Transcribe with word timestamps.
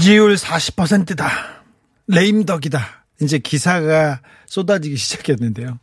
지지율 0.00 0.34
40%다. 0.34 1.30
레임덕이다. 2.06 3.04
이제 3.20 3.38
기사가 3.38 4.22
쏟아지기 4.46 4.96
시작했는데요. 4.96 5.78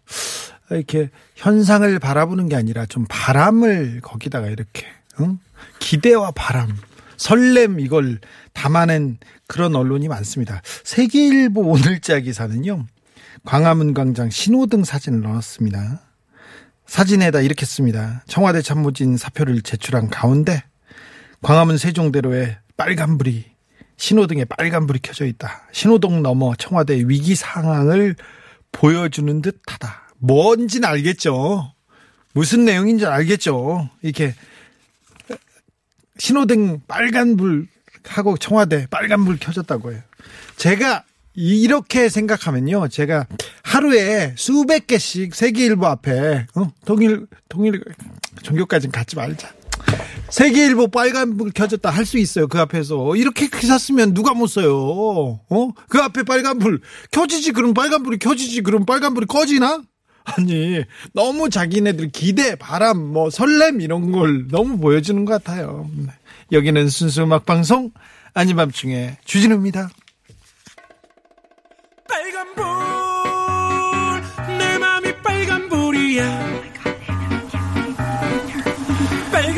이렇게 0.72 1.12
현상을 1.36 2.00
바라보는 2.00 2.50
게 2.50 2.56
아니라 2.56 2.88
좀 2.88 3.06
바람을 3.08 4.02
거기다가 4.02 4.48
이렇게 4.48 4.88
응? 5.20 5.38
기대와 5.78 6.32
바람, 6.32 6.76
설렘 7.18 7.80
이걸 7.80 8.20
담아낸 8.54 9.20
그런 9.46 9.76
언론이 9.76 10.08
많습니다. 10.08 10.64
세계일보 10.84 11.62
오늘자 11.62 12.22
기사는요. 12.22 12.88
광화문 13.46 13.94
광장 13.94 14.32
신호등 14.32 14.84
사진을 14.84 15.22
넣었습니다. 15.22 16.02
사진에다 16.88 17.42
이렇게 17.42 17.68
씁니다. 17.68 18.24
청와대 18.26 18.64
참모진 18.64 19.16
사표를 19.16 19.62
제출한 19.62 20.10
가운데 20.10 20.64
광화문 21.44 21.78
세종대로에 21.78 22.58
빨간불이 22.78 23.57
신호등에 23.98 24.46
빨간불이 24.46 25.00
켜져 25.02 25.26
있다. 25.26 25.64
신호등 25.72 26.22
넘어 26.22 26.56
청와대 26.56 26.96
위기 27.06 27.36
상황을 27.36 28.16
보여주는 28.72 29.42
듯하다. 29.42 30.14
뭔지는 30.20 30.88
알겠죠. 30.88 31.74
무슨 32.34 32.66
내용인지 32.66 33.06
알겠죠. 33.06 33.90
이렇게 34.02 34.36
신호등 36.20 36.82
빨간불 36.88 37.68
하고 38.06 38.38
청와대 38.38 38.88
빨간불 38.90 39.38
켜졌다고 39.40 39.94
해요. 39.94 40.02
제가 40.56 41.04
이렇게 41.34 42.10
생각하면요. 42.10 42.88
제가 42.88 43.28
하루에 43.64 44.34
수백 44.38 44.88
개씩 44.88 45.36
세계일보 45.36 45.86
앞에 45.86 46.48
어? 46.56 46.72
통일 46.86 47.28
통일 47.50 47.84
종교까지는 48.44 48.92
갖지 48.92 49.16
말자. 49.16 49.52
세계일보 50.30 50.88
빨간불 50.90 51.52
켜졌다 51.54 51.90
할 51.90 52.06
수 52.06 52.18
있어요. 52.18 52.48
그 52.48 52.60
앞에서 52.60 53.16
이렇게 53.16 53.48
기사 53.48 53.78
쓰면 53.78 54.14
누가 54.14 54.34
못 54.34 54.48
써요. 54.48 55.40
어? 55.50 55.70
그 55.90 56.00
앞에 56.00 56.24
빨간불 56.24 56.80
켜지지 57.12 57.52
그럼 57.52 57.74
빨간불이 57.74 58.20
켜지지 58.20 58.62
그럼 58.62 58.86
빨간불이 58.86 59.26
꺼지나? 59.28 59.82
아니 60.24 60.84
너무 61.14 61.50
자기네들 61.50 62.10
기대 62.12 62.56
바람 62.56 62.98
뭐 62.98 63.30
설렘 63.30 63.80
이런 63.82 64.12
걸 64.12 64.48
너무 64.50 64.78
보여주는 64.78 65.24
것 65.26 65.44
같아요. 65.44 65.90
네. 65.96 66.12
여기는 66.52 66.90
순수 66.90 67.24
음악 67.24 67.46
방송 67.46 67.92
아닌 68.34 68.56
밤중에 68.58 69.18
주진우입니다. 69.26 69.90
빨간불 72.08 72.64
내 74.58 74.78
맘이 74.78 75.14
빨간불이야 75.24 76.47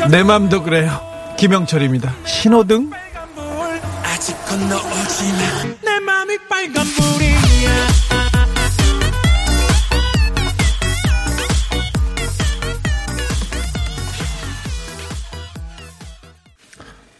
내 0.08 0.22
맘도 0.22 0.62
그래요. 0.62 1.00
김영철입니다. 1.36 2.14
신호등 2.24 2.90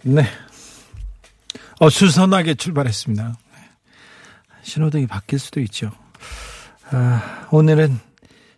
네. 0.02 0.24
어 1.78 1.90
수선하게 1.90 2.54
출발했습니다. 2.54 3.36
신호등이 4.62 5.06
바뀔 5.06 5.38
수도 5.38 5.60
있죠. 5.60 5.90
아, 6.90 7.46
오늘은 7.50 7.98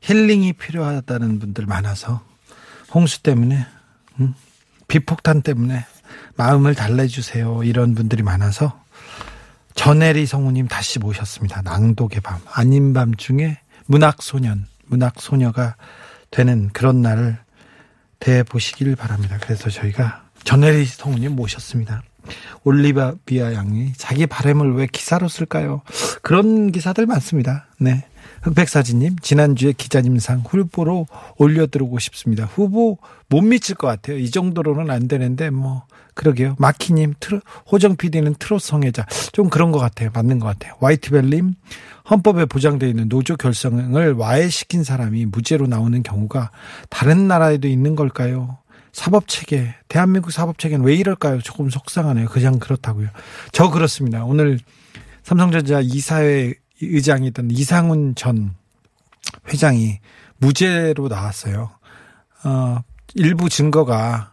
힐링이 0.00 0.54
필요하다는 0.54 1.38
분들 1.38 1.66
많아서 1.66 2.22
홍수 2.92 3.22
때문에 3.22 3.56
음, 3.56 3.64
비폭탄 4.88 5.42
때문에 5.42 5.84
마음을 6.36 6.74
달래주세요 6.74 7.62
이런 7.64 7.94
분들이 7.94 8.22
많아서 8.22 8.82
전혜리 9.74 10.26
성우님 10.26 10.68
다시 10.68 10.98
모셨습니다. 10.98 11.62
낭독의 11.62 12.20
밤 12.20 12.40
아닌 12.52 12.92
밤 12.92 13.14
중에 13.14 13.58
문학소년 13.86 14.66
문학소녀가 14.86 15.76
되는 16.30 16.68
그런 16.72 17.00
날을 17.00 17.38
대보시길 18.18 18.96
바랍니다. 18.96 19.38
그래서 19.40 19.70
저희가 19.70 20.24
전혜리 20.44 20.84
성우님 20.84 21.34
모셨습니다. 21.34 22.02
올리비아 22.62 23.54
양이 23.54 23.92
자기 23.96 24.26
바램을 24.26 24.74
왜 24.74 24.86
기사로 24.86 25.28
쓸까요? 25.28 25.82
그런 26.22 26.70
기사들 26.70 27.06
많습니다. 27.06 27.66
네. 27.78 28.04
흑백사진님, 28.42 29.16
지난주에 29.20 29.72
기자님상 29.72 30.42
후보로 30.46 31.06
올려드리고 31.38 31.98
싶습니다. 31.98 32.44
후보 32.44 32.98
못 33.28 33.40
미칠 33.40 33.76
것 33.76 33.86
같아요. 33.86 34.18
이 34.18 34.30
정도로는 34.30 34.90
안 34.90 35.08
되는데, 35.08 35.50
뭐, 35.50 35.84
그러게요. 36.14 36.56
마키님, 36.58 37.14
트로, 37.20 37.40
호정 37.70 37.96
PD는 37.96 38.34
트롯 38.38 38.60
성애자. 38.60 39.06
좀 39.32 39.48
그런 39.48 39.72
것 39.72 39.78
같아요. 39.78 40.10
맞는 40.12 40.40
것 40.40 40.46
같아요. 40.46 40.74
화이트벨님, 40.80 41.54
헌법에 42.10 42.44
보장되어 42.44 42.88
있는 42.88 43.08
노조 43.08 43.36
결성을 43.36 44.12
와해시킨 44.12 44.84
사람이 44.84 45.26
무죄로 45.26 45.66
나오는 45.66 46.02
경우가 46.02 46.50
다른 46.90 47.28
나라에도 47.28 47.68
있는 47.68 47.96
걸까요? 47.96 48.58
사법 48.92 49.26
체계, 49.26 49.74
대한민국 49.88 50.32
사법 50.32 50.58
체계는 50.58 50.84
왜 50.84 50.94
이럴까요? 50.96 51.40
조금 51.40 51.70
속상하네요. 51.70 52.26
그냥 52.28 52.58
그렇다고요. 52.58 53.08
저 53.52 53.70
그렇습니다. 53.70 54.24
오늘 54.24 54.58
삼성전자 55.22 55.80
이사회 55.80 56.54
의장이던 56.82 57.50
이상훈 57.50 58.14
전 58.14 58.54
회장이 59.48 60.00
무죄로 60.38 61.08
나왔어요. 61.08 61.70
어, 62.44 62.78
일부 63.14 63.48
증거가 63.48 64.32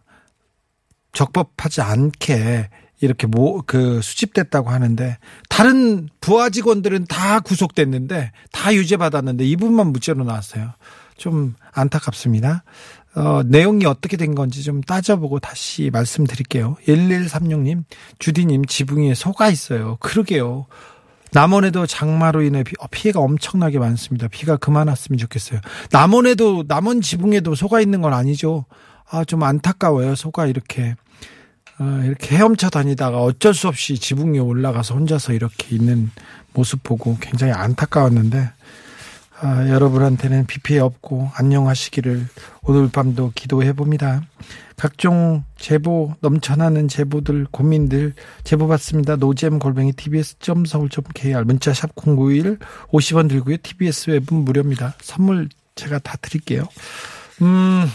적법하지 1.13 1.81
않게 1.81 2.69
이렇게 3.01 3.27
뭐, 3.27 3.63
그, 3.65 4.01
수집됐다고 4.01 4.69
하는데, 4.69 5.17
다른 5.47 6.09
부하 6.19 6.49
직원들은 6.49 7.05
다 7.05 7.39
구속됐는데, 7.39 8.31
다 8.51 8.73
유죄받았는데, 8.73 9.45
이분만 9.45 9.87
무죄로 9.87 10.25
나왔어요. 10.25 10.73
좀 11.15 11.55
안타깝습니다. 11.71 12.63
어, 13.15 13.41
내용이 13.45 13.85
어떻게 13.85 14.17
된 14.17 14.35
건지 14.35 14.63
좀 14.63 14.81
따져보고 14.81 15.39
다시 15.39 15.89
말씀드릴게요. 15.91 16.75
1136님, 16.87 17.83
주디님 18.19 18.65
지붕 18.65 19.03
에 19.05 19.13
소가 19.13 19.49
있어요. 19.49 19.97
그러게요. 19.99 20.67
남원에도 21.31 21.85
장마로 21.85 22.41
인해 22.41 22.63
비, 22.63 22.73
어, 22.79 22.87
피해가 22.89 23.19
엄청나게 23.19 23.79
많습니다. 23.79 24.27
비가 24.27 24.57
그만 24.57 24.87
왔으면 24.87 25.17
좋겠어요. 25.17 25.59
남원에도, 25.91 26.63
남원 26.67 27.01
지붕에도 27.01 27.55
소가 27.55 27.81
있는 27.81 28.01
건 28.01 28.13
아니죠. 28.13 28.65
아, 29.09 29.23
좀 29.23 29.43
안타까워요. 29.43 30.15
소가 30.15 30.47
이렇게, 30.47 30.95
어, 31.79 32.01
이렇게 32.03 32.35
헤엄쳐 32.35 32.69
다니다가 32.69 33.19
어쩔 33.21 33.53
수 33.53 33.67
없이 33.67 33.97
지붕 33.97 34.33
위에 34.33 34.39
올라가서 34.39 34.95
혼자서 34.95 35.33
이렇게 35.33 35.75
있는 35.75 36.11
모습 36.53 36.83
보고 36.83 37.17
굉장히 37.19 37.53
안타까웠는데, 37.53 38.51
아, 39.41 39.69
여러분한테는 39.69 40.47
비 40.47 40.59
피해 40.59 40.79
없고 40.79 41.31
안녕하시기를 41.33 42.27
오늘 42.63 42.89
밤도 42.89 43.31
기도해 43.35 43.71
봅니다. 43.71 44.21
각종 44.75 45.45
제보 45.57 46.13
넘쳐나는 46.19 46.89
제보들 46.89 47.47
고민들 47.49 48.13
제보 48.43 48.67
받습니다. 48.67 49.15
노잼 49.15 49.59
골뱅이 49.59 49.93
tbs.서울.kr 49.93 51.45
문자 51.45 51.73
샵 51.73 51.95
091 51.95 52.59
50원 52.91 53.29
들고요. 53.29 53.57
tbs 53.63 54.09
웹은 54.09 54.43
무료입니다. 54.43 54.95
선물 55.01 55.47
제가 55.75 55.99
다 55.99 56.17
드릴게요. 56.21 56.67
음 57.41 57.89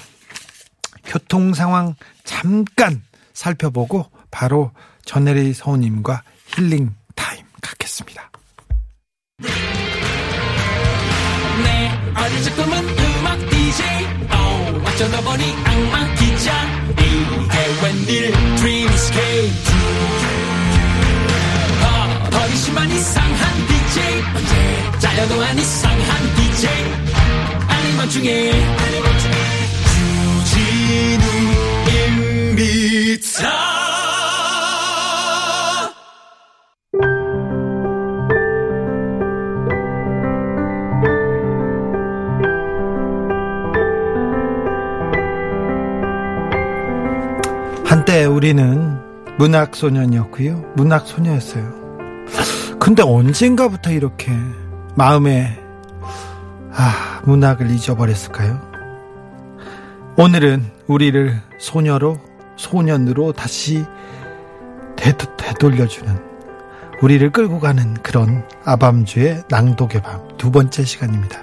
교통 1.04 1.52
상황 1.52 1.94
잠깐 2.24 3.02
살펴보고 3.34 4.06
바로 4.30 4.70
전혜리 5.04 5.52
서우님과 5.52 6.22
힐링 6.56 6.94
타임 7.14 7.44
갖겠습니다. 7.60 8.30
보니 14.96 15.44
악마 15.64 16.14
기자 16.14 16.52
이게 16.92 17.58
웬일? 17.82 18.32
Dream 18.58 18.88
Escape 18.94 19.52
버리시만 22.30 22.90
이상한 22.90 23.66
DJ. 23.66 24.22
언제 24.36 24.98
잘려도 25.00 25.42
안 25.42 25.58
이상한 25.58 26.34
DJ. 26.36 26.68
아닌 27.66 27.96
밤중에 27.96 28.52
주진우 30.44 31.26
임비타 32.52 33.63
우리는 48.22 48.96
문학 49.38 49.74
소년이었고요. 49.74 50.72
문학 50.76 51.06
소녀였어요. 51.06 51.84
근데 52.78 53.02
언젠가부터 53.02 53.90
이렇게 53.90 54.30
마음에 54.94 55.58
아, 56.72 57.20
문학을 57.24 57.70
잊어버렸을까요? 57.70 58.60
오늘은 60.16 60.64
우리를 60.86 61.40
소녀로 61.58 62.18
소년으로 62.56 63.32
다시 63.32 63.84
되, 64.96 65.12
되돌려주는 65.36 66.33
우리를 67.04 67.32
끌고 67.32 67.60
가는 67.60 67.92
그런 68.02 68.48
아밤주의 68.64 69.42
낭독의 69.50 70.00
밤 70.02 70.24
두 70.38 70.50
번째 70.50 70.84
시간입니다. 70.84 71.38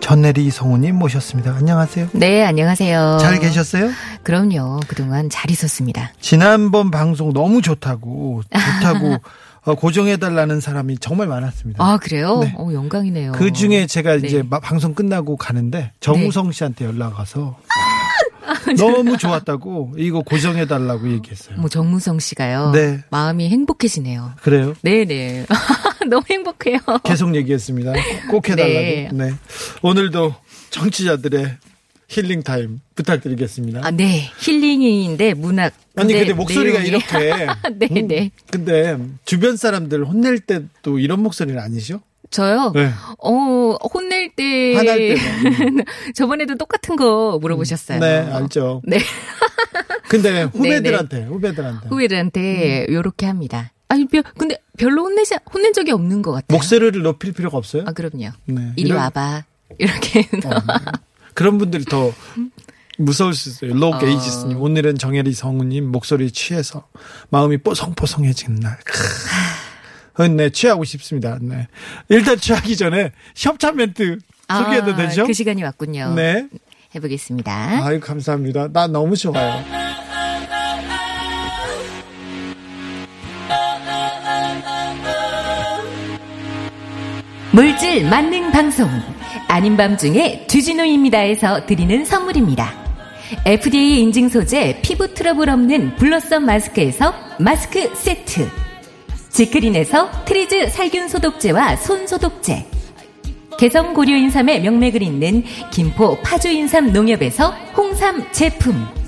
전내리 0.00 0.50
성우님 0.50 0.96
모셨습니다. 0.96 1.54
안녕하세요. 1.54 2.08
네, 2.12 2.44
안녕하세요. 2.44 3.16
잘 3.20 3.38
계셨어요? 3.40 3.90
그럼요. 4.22 4.80
그동안 4.86 5.30
잘 5.30 5.50
있었습니다. 5.50 6.12
지난번 6.20 6.90
방송 6.90 7.32
너무 7.32 7.62
좋다고 7.62 8.42
좋다고 8.50 9.16
어, 9.64 9.74
고정해달라는 9.76 10.60
사람이 10.60 10.98
정말 10.98 11.26
많았습니다. 11.26 11.82
아, 11.82 11.96
그래요? 11.98 12.40
네. 12.40 12.54
어, 12.58 12.70
영광이네요. 12.72 13.32
그 13.32 13.50
중에 13.52 13.86
제가 13.86 14.16
네. 14.18 14.26
이제 14.26 14.42
마- 14.48 14.60
방송 14.60 14.94
끝나고 14.94 15.36
가는데 15.38 15.92
정우성 16.00 16.52
씨한테 16.52 16.84
연락 16.84 17.18
와서 17.18 17.56
너무 18.78 19.16
좋았다고 19.18 19.94
이거 19.98 20.20
고정해 20.20 20.66
달라고 20.66 21.10
얘기했어요. 21.12 21.58
뭐 21.58 21.68
정무성 21.68 22.18
씨가요. 22.18 22.70
네. 22.72 23.02
마음이 23.10 23.48
행복해지네요. 23.48 24.34
그래요? 24.42 24.74
네네. 24.82 25.46
너무 26.08 26.22
행복해요. 26.30 26.78
계속 27.04 27.34
얘기했습니다. 27.34 27.92
꼭 28.30 28.48
해달라고. 28.48 28.72
네. 28.72 29.08
네. 29.12 29.32
오늘도 29.82 30.34
청취자들의 30.70 31.56
힐링 32.08 32.42
타임 32.42 32.80
부탁드리겠습니다. 32.94 33.80
아, 33.84 33.90
네. 33.90 34.30
힐링인데 34.40 35.34
문학. 35.34 35.74
아니 35.96 36.14
근데 36.14 36.32
목소리가 36.32 36.78
내용이- 36.80 36.86
이렇게 36.86 37.46
네, 37.76 37.88
음, 38.00 38.08
네. 38.08 38.30
근데 38.50 38.96
주변 39.26 39.56
사람들 39.58 40.06
혼낼 40.06 40.38
때도 40.40 40.98
이런 41.00 41.22
목소리는 41.22 41.60
아니죠? 41.60 42.00
저요? 42.30 42.72
네. 42.74 42.90
어, 43.18 43.76
혼낼 43.92 44.30
때. 44.34 44.74
화날 44.74 44.98
때는. 44.98 45.84
저번에도 46.14 46.56
똑같은 46.56 46.96
거 46.96 47.38
물어보셨어요. 47.40 48.00
네, 48.00 48.18
알죠. 48.32 48.82
네. 48.84 48.98
근데 50.08 50.42
후배들한테 50.44 51.24
후배들한테 51.24 51.88
후배들한테 51.88 52.86
음. 52.88 52.94
요렇게 52.94 53.26
합니다. 53.26 53.72
아니, 53.88 54.06
별- 54.06 54.22
근데 54.36 54.58
별로 54.78 55.04
혼내지, 55.04 55.36
혼낸 55.52 55.72
적이 55.72 55.92
없는 55.92 56.22
것 56.22 56.32
같아요. 56.32 56.46
목소리를 56.56 57.00
높일 57.02 57.32
필요가 57.32 57.56
없어요? 57.56 57.84
아, 57.86 57.92
그럼요. 57.92 58.30
네. 58.46 58.72
이리 58.76 58.88
이런- 58.88 58.98
와봐. 58.98 59.44
이렇게. 59.78 60.20
어, 60.46 60.90
그런 61.34 61.58
분들이 61.58 61.84
더 61.84 62.12
무서울 62.98 63.34
수 63.34 63.48
있어요. 63.50 63.74
로 63.74 63.88
어. 63.88 63.98
게이지스님 63.98 64.60
오늘은 64.60 64.98
정혜리 64.98 65.32
성우님 65.32 65.90
목소리 65.92 66.30
취해서 66.32 66.86
마음이 67.30 67.58
뽀송뽀송해지는 67.58 68.60
날. 68.60 68.78
크. 70.18 70.22
어, 70.24 70.28
네, 70.28 70.50
취하고 70.50 70.82
싶습니다. 70.84 71.38
네. 71.40 71.68
일단 72.08 72.36
취하기 72.36 72.76
전에 72.76 73.12
협찬 73.36 73.76
멘트 73.76 74.18
소개해도 74.50 74.92
아, 74.92 74.96
되죠? 74.96 75.26
그 75.26 75.32
시간이 75.32 75.62
왔군요. 75.62 76.14
네. 76.14 76.48
해보겠습니다. 76.94 77.52
아유, 77.84 78.00
감사합니다. 78.00 78.68
나 78.72 78.88
너무 78.88 79.16
좋아요. 79.16 79.64
물질 87.52 88.08
만능 88.08 88.50
방송 88.50 88.88
아닌 89.48 89.76
밤중에 89.76 90.46
주진우입니다에서 90.48 91.66
드리는 91.66 92.04
선물입니다. 92.04 92.72
FDA 93.44 94.00
인증 94.00 94.28
소재 94.28 94.80
피부 94.82 95.12
트러블 95.12 95.50
없는 95.50 95.96
블러썸 95.96 96.44
마스크에서 96.44 97.14
마스크 97.38 97.94
세트 97.94 98.67
지크린에서 99.30 100.24
트리즈 100.24 100.68
살균 100.70 101.08
소독제와 101.08 101.76
손 101.76 102.06
소독제 102.06 102.66
개성 103.58 103.92
고려 103.94 104.16
인삼의 104.16 104.62
명맥을 104.62 105.02
잇는 105.02 105.44
김포 105.70 106.18
파주 106.22 106.48
인삼 106.48 106.92
농협에서 106.92 107.50
홍삼 107.76 108.30
제품 108.32 108.98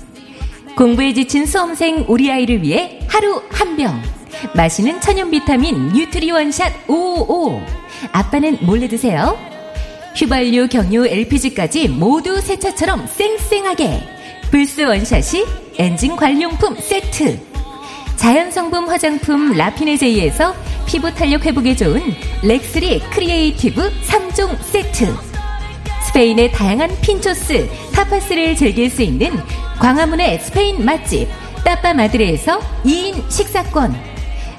공부에 0.75 1.13
지친 1.13 1.45
수험생 1.45 2.05
우리 2.07 2.31
아이를 2.31 2.61
위해 2.63 2.99
하루 3.07 3.41
한 3.51 3.75
병. 3.75 4.01
마시는 4.55 5.01
천연 5.01 5.29
비타민 5.29 5.89
뉴트리 5.93 6.31
원샷 6.31 6.89
555. 6.89 7.61
아빠는 8.11 8.57
몰래 8.61 8.87
드세요. 8.87 9.37
휘발유, 10.15 10.67
경유, 10.69 11.05
LPG까지 11.05 11.87
모두 11.89 12.39
새 12.41 12.57
차처럼 12.57 13.05
쌩쌩하게. 13.05 14.01
불스원샷의 14.49 15.45
엔진 15.77 16.15
관리용품 16.15 16.75
세트. 16.79 17.50
자연성분 18.15 18.87
화장품 18.87 19.53
라피네제이에서 19.53 20.55
피부 20.85 21.13
탄력 21.13 21.45
회복에 21.45 21.75
좋은 21.75 22.01
렉스리 22.43 22.99
크리에이티브 23.11 23.91
3종 24.03 24.61
세트. 24.61 25.15
스페인의 26.07 26.51
다양한 26.51 26.89
핀초스, 27.01 27.69
타파스를 27.93 28.55
즐길 28.55 28.89
수 28.89 29.01
있는 29.01 29.31
광화문의 29.79 30.39
스페인 30.39 30.83
맛집 30.83 31.29
따빠 31.63 31.93
마드레에서 31.93 32.59
2인 32.83 33.29
식사권. 33.31 33.95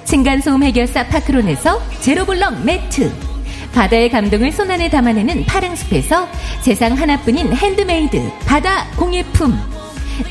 층간소음 0.04 0.62
해결사 0.62 1.06
파크론에서 1.08 1.81
제로블럭 2.00 2.64
매트. 2.64 3.12
바다의 3.75 4.10
감동을 4.10 4.52
손안에 4.52 4.90
담아내는 4.90 5.46
파랑숲에서 5.46 6.28
세상 6.60 6.93
하나뿐인 6.93 7.54
핸드메이드 7.54 8.31
바다 8.44 8.87
공예품 8.96 9.58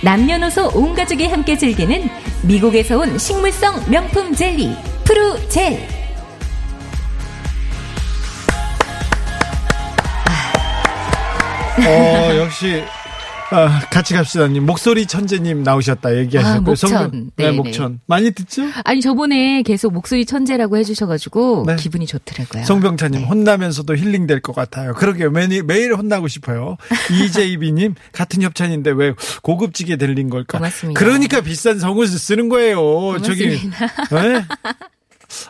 남녀노소 0.03 0.71
온 0.73 0.95
가족이 0.95 1.27
함께 1.27 1.57
즐기는 1.57 2.09
미국에서 2.43 2.97
온 2.97 3.17
식물성 3.17 3.83
명품 3.89 4.33
젤리 4.33 4.75
프루젤. 5.05 6.01
어, 11.83 12.35
역시 12.35 12.83
아, 13.51 13.81
같이 13.89 14.13
갑시다님 14.13 14.65
목소리 14.65 15.05
천재님 15.05 15.63
나오셨다 15.63 16.17
얘기하셨고요. 16.17 16.57
아, 16.57 16.61
목천. 16.61 16.89
성분- 16.89 17.31
네. 17.35 17.51
목천. 17.51 17.99
많이 18.07 18.31
듣죠? 18.31 18.63
아니 18.85 19.01
저번에 19.01 19.61
계속 19.63 19.91
목소리 19.93 20.25
천재라고 20.25 20.77
해주셔가지고 20.77 21.65
네. 21.67 21.75
기분이 21.75 22.05
좋더라고요. 22.07 22.63
송병찬님 22.63 23.23
혼나면서도 23.23 23.95
힐링 23.95 24.25
될 24.27 24.41
것 24.41 24.55
같아요. 24.55 24.93
그러게 24.95 25.29
매일, 25.29 25.63
매일 25.63 25.93
혼나고 25.93 26.27
싶어요. 26.27 26.77
이재이비님 27.11 27.95
같은 28.11 28.41
협찬인데 28.41 28.91
왜 28.91 29.13
고급지게 29.43 29.97
들린 29.97 30.29
걸까? 30.29 30.57
고맙습니다. 30.57 30.99
그러니까 30.99 31.41
비싼 31.41 31.77
성우 31.79 32.05
쓰는 32.07 32.49
거예요. 32.49 33.17
저기 33.21 33.59
고맙습니다. 33.59 34.21
네? 34.21 34.45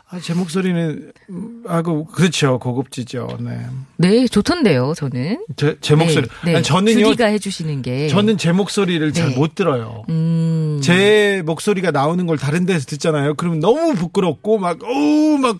아, 0.09 0.19
제 0.19 0.33
목소리는 0.33 1.11
음, 1.29 1.63
아그 1.67 2.05
그렇죠 2.13 2.59
고급지죠. 2.59 3.37
네. 3.41 3.65
네, 3.97 4.27
좋던데요, 4.27 4.93
저는. 4.95 5.45
제, 5.55 5.77
제 5.81 5.95
목소리. 5.95 6.27
네, 6.45 6.53
네. 6.53 6.61
저는요. 6.61 7.05
주디가 7.05 7.25
해주시는 7.27 7.81
게. 7.81 8.07
저는 8.07 8.37
제 8.37 8.51
목소리를 8.51 9.11
잘 9.13 9.29
네. 9.29 9.35
못 9.35 9.55
들어요. 9.55 10.03
음, 10.09 10.79
제 10.83 11.41
목소리가 11.45 11.91
나오는 11.91 12.25
걸 12.25 12.37
다른 12.37 12.65
데서 12.65 12.85
듣잖아요. 12.85 13.35
그러면 13.35 13.59
너무 13.59 13.95
부끄럽고 13.95 14.57
막 14.57 14.79
어우 14.83 15.37
막 15.37 15.57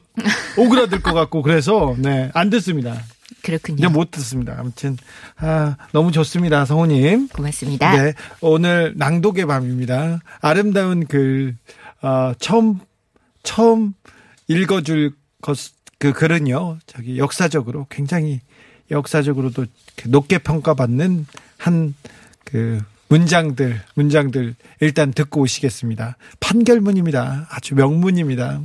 오그라들 0.57 1.01
것 1.01 1.13
같고 1.13 1.41
그래서 1.41 1.95
네안 1.97 2.49
듣습니다. 2.49 3.01
그렇군요. 3.43 3.89
못 3.89 4.11
듣습니다. 4.11 4.55
아무튼 4.59 4.97
아 5.37 5.75
너무 5.93 6.11
좋습니다, 6.11 6.65
성우님. 6.65 7.29
고맙습니다. 7.29 7.95
네 7.97 8.13
오늘 8.39 8.93
낭독의 8.97 9.47
밤입니다. 9.47 10.19
아름다운 10.41 11.05
글 11.07 11.55
어, 12.03 12.33
처음 12.39 12.79
처음 13.43 13.93
읽어줄 14.47 15.13
것 15.41 15.73
그 16.01 16.13
글은요 16.13 16.79
저기 16.87 17.19
역사적으로 17.19 17.85
굉장히 17.91 18.41
역사적으로도 18.89 19.67
높게 20.07 20.39
평가받는 20.39 21.27
한 21.57 21.93
그 22.51 22.81
문장들 23.07 23.81
문장들 23.95 24.55
일단 24.81 25.11
듣고 25.11 25.41
오시겠습니다. 25.41 26.17
판결문입니다. 26.39 27.47
아주 27.49 27.75
명문입니다. 27.75 28.61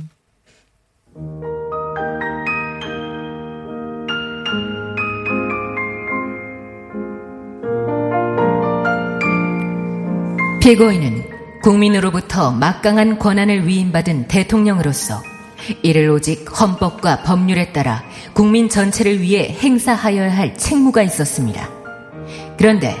피고인은 10.61 11.36
국민으로부터 11.67 12.51
막강한 12.51 13.19
권한을 13.19 13.67
위임받은 13.67 14.29
대통령으로서 14.29 15.21
이를 15.83 16.09
오직 16.09 16.45
헌법과 16.57 17.23
법률에 17.23 17.73
따라 17.73 18.05
국민 18.31 18.69
전체를 18.69 19.19
위해 19.19 19.53
행사하여야 19.61 20.33
할 20.33 20.55
책무가 20.55 21.03
있었습니다. 21.03 21.69
그런데 22.57 22.95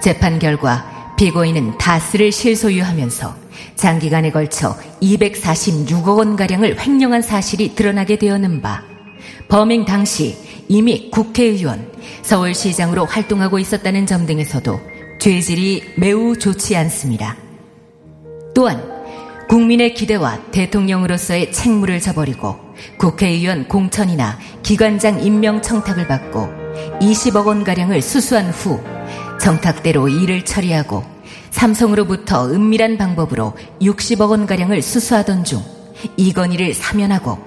재판 0.00 0.38
결과 0.38 1.14
피고인은 1.18 1.76
다스를 1.76 2.32
실소유하면서 2.32 3.36
장기간에 3.74 4.30
걸쳐 4.30 4.74
246억 5.02 6.16
원가량을 6.16 6.80
횡령한 6.80 7.20
사실이 7.20 7.74
드러나게 7.74 8.16
되었는 8.16 8.62
바 8.62 8.82
범행 9.48 9.84
당시 9.84 10.38
이미 10.68 11.10
국회의원, 11.10 11.92
서울시장으로 12.22 13.04
활동하고 13.04 13.58
있었다는 13.58 14.06
점 14.06 14.24
등에서도 14.24 14.80
죄질이 15.20 15.82
매우 15.98 16.38
좋지 16.38 16.76
않습니다. 16.76 17.45
또한 18.56 18.82
국민의 19.50 19.92
기대와 19.92 20.50
대통령으로서의 20.50 21.52
책무를 21.52 22.00
저버리고 22.00 22.56
국회의원 22.96 23.68
공천이나 23.68 24.38
기관장 24.62 25.22
임명 25.22 25.60
청탁을 25.60 26.08
받고 26.08 26.48
20억 27.02 27.46
원가량을 27.46 28.00
수수한 28.00 28.48
후 28.48 28.80
정탁대로 29.38 30.08
일을 30.08 30.46
처리하고 30.46 31.04
삼성으로부터 31.50 32.48
은밀한 32.48 32.96
방법으로 32.96 33.52
60억 33.82 34.30
원가량을 34.30 34.80
수수하던 34.80 35.44
중 35.44 35.62
이건희를 36.16 36.72
사면하고 36.72 37.38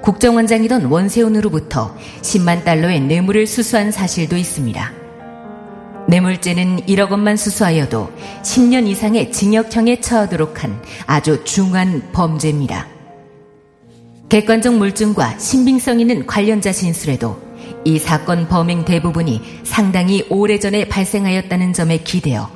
국정원장이던 0.00 0.86
원세훈으로부터 0.86 1.94
10만 2.22 2.64
달러의 2.64 3.00
뇌물을 3.00 3.46
수수한 3.46 3.92
사실도 3.92 4.38
있습니다. 4.38 5.05
뇌물죄는 6.08 6.86
1억 6.86 7.10
원만 7.10 7.36
수수하여도 7.36 8.12
10년 8.42 8.86
이상의 8.86 9.32
징역형에 9.32 10.00
처하도록 10.00 10.62
한 10.62 10.80
아주 11.06 11.42
중한 11.44 12.10
범죄입니다. 12.12 12.86
객관적 14.28 14.74
물증과 14.74 15.38
신빙성 15.38 16.00
있는 16.00 16.26
관련자 16.26 16.72
진술에도 16.72 17.40
이 17.84 17.98
사건 17.98 18.48
범행 18.48 18.84
대부분이 18.84 19.40
상당히 19.64 20.24
오래전에 20.28 20.88
발생하였다는 20.88 21.72
점에 21.72 21.98
기대어 21.98 22.50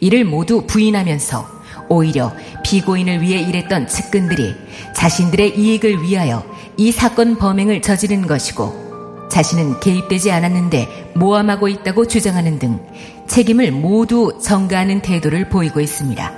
이를 0.00 0.24
모두 0.24 0.66
부인하면서 0.66 1.56
오히려 1.88 2.32
피고인을 2.64 3.22
위해 3.22 3.40
일했던 3.40 3.88
측근들이 3.88 4.54
자신들의 4.94 5.58
이익을 5.58 6.02
위하여 6.02 6.44
이 6.76 6.92
사건 6.92 7.38
범행을 7.38 7.82
저지른 7.82 8.26
것이고 8.26 8.85
자신은 9.28 9.80
개입되지 9.80 10.30
않았는데 10.30 11.12
모함하고 11.14 11.68
있다고 11.68 12.06
주장하는 12.06 12.58
등 12.58 12.80
책임을 13.26 13.72
모두 13.72 14.38
전가하는 14.42 15.02
태도를 15.02 15.48
보이고 15.48 15.80
있습니다. 15.80 16.32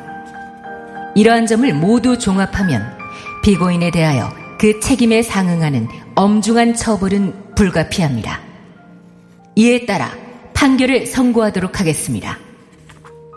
이러한 1.15 1.47
점을 1.47 1.73
모두 1.75 2.19
종합하면 2.19 2.97
피고인에 3.43 3.91
대하여 3.91 4.33
그 4.59 4.81
책임에 4.81 5.23
상응하는 5.23 5.89
엄중한 6.15 6.75
처벌은 6.75 7.55
불가피합니다. 7.55 8.41
이에 9.57 9.87
따라 9.87 10.13
판결을 10.55 11.07
선고하도록 11.07 11.79
하겠습니다. 11.79 12.39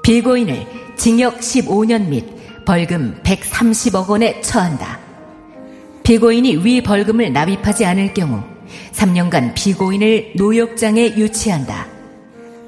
피고인을 0.03 0.65
징역 0.96 1.39
15년 1.39 2.08
및 2.08 2.25
벌금 2.65 3.20
130억 3.24 4.08
원에 4.08 4.41
처한다. 4.41 5.00
피고인이 6.03 6.58
위 6.65 6.81
벌금을 6.81 7.31
납입하지 7.34 7.86
않을 7.86 8.13
경우 8.13 8.41
3년간 8.94 9.54
피고인을 9.56 10.34
노역장에 10.36 11.16
유치한다. 11.18 11.88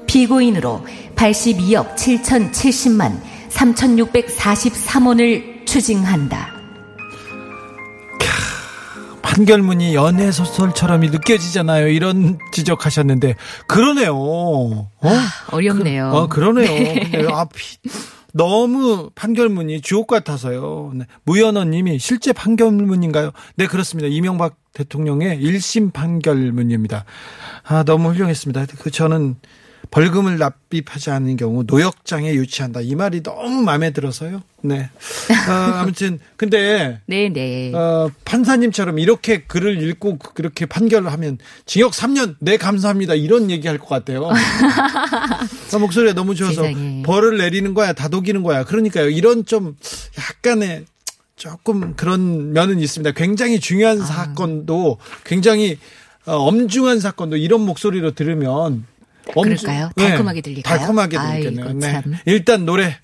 피고인으로 0.06 0.86
82억 1.16 1.96
7,070만 1.96 3.20
3,643원을 3.50 5.66
추징한다. 5.66 6.52
판결문이 9.22 9.94
연애 9.96 10.30
소설처럼 10.30 11.00
느껴지잖아요. 11.00 11.88
이런 11.88 12.38
지적하셨는데 12.52 13.34
그러네요. 13.66 14.14
어? 14.14 14.88
어렵네요. 15.50 16.10
어, 16.10 16.28
그러네요. 16.28 16.68
근데 16.68 17.26
아, 17.32 17.44
피, 17.46 17.78
너무 18.36 19.10
판결문이 19.14 19.80
주옥 19.80 20.08
같아서요. 20.08 20.92
네. 20.94 21.06
무연어님이 21.22 22.00
실제 22.00 22.32
판결문인가요? 22.32 23.30
네, 23.54 23.66
그렇습니다. 23.68 24.08
이명박 24.08 24.56
대통령의 24.72 25.40
1심 25.40 25.92
판결문입니다. 25.92 27.04
아, 27.62 27.84
너무 27.84 28.10
훌륭했습니다. 28.10 28.66
그 28.80 28.90
저는 28.90 29.36
벌금을 29.90 30.38
납입하지 30.38 31.10
않는 31.10 31.36
경우 31.36 31.64
노역장에 31.66 32.34
유치한다. 32.34 32.80
이 32.80 32.94
말이 32.94 33.22
너무 33.22 33.62
마음에 33.62 33.90
들어서요. 33.90 34.42
네. 34.62 34.88
아, 35.48 35.80
아무튼 35.80 36.18
근데 36.36 37.00
네네. 37.06 37.74
어, 37.74 38.10
판사님처럼 38.24 38.98
이렇게 38.98 39.42
글을 39.42 39.82
읽고 39.82 40.18
그렇게 40.18 40.66
판결을 40.66 41.12
하면 41.12 41.38
징역 41.66 41.92
3년 41.92 42.36
네 42.40 42.56
감사합니다 42.56 43.14
이런 43.14 43.50
얘기할 43.50 43.78
것 43.78 43.88
같아요. 43.88 44.30
아, 45.72 45.78
목소리가 45.78 46.14
너무 46.14 46.34
좋아서 46.34 46.62
세상에. 46.62 47.02
벌을 47.04 47.38
내리는 47.38 47.74
거야 47.74 47.92
다독이는 47.92 48.42
거야 48.42 48.64
그러니까요 48.64 49.10
이런 49.10 49.44
좀 49.44 49.76
약간의 50.18 50.86
조금 51.36 51.94
그런 51.94 52.52
면은 52.52 52.80
있습니다. 52.80 53.12
굉장히 53.12 53.60
중요한 53.60 54.00
아. 54.00 54.04
사건도 54.04 54.98
굉장히 55.24 55.78
어, 56.26 56.36
엄중한 56.36 57.00
사건도 57.00 57.36
이런 57.36 57.60
목소리로 57.62 58.12
들으면 58.12 58.86
엄중- 59.34 59.56
그럴까요? 59.56 59.90
달콤하게 59.96 60.40
들릴까요? 60.40 60.78
달콤하게 60.78 61.18
들리겠네요. 61.18 61.72
네. 61.74 61.92
참. 61.92 62.14
일단 62.26 62.64
노래 62.66 62.96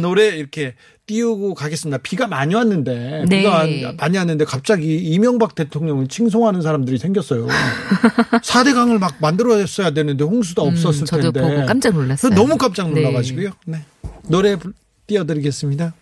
노래 0.00 0.28
이렇게 0.36 0.74
띄우고 1.06 1.54
가겠습니다. 1.54 1.98
비가 1.98 2.26
많이 2.26 2.54
왔는데 2.54 3.24
네. 3.28 3.38
비가 3.38 3.64
많이 3.98 4.16
왔는데 4.16 4.44
갑자기 4.44 4.96
이명박 4.96 5.54
대통령을 5.54 6.08
칭송하는 6.08 6.62
사람들이 6.62 6.98
생겼어요. 6.98 7.46
4대강을 8.42 8.98
막 8.98 9.14
만들어냈어야 9.20 9.90
되는데 9.90 10.24
홍수도 10.24 10.62
없었을 10.62 11.02
음, 11.02 11.06
저도 11.06 11.32
텐데. 11.32 11.40
보고 11.54 11.66
깜짝 11.66 11.94
놀랐어요. 11.94 12.34
너무 12.34 12.56
깜짝 12.56 12.90
네. 12.92 13.00
놀라가지고요. 13.02 13.50
네. 13.66 13.84
노래 14.28 14.56
불- 14.56 14.72
띄워드리겠습니다. 15.06 15.94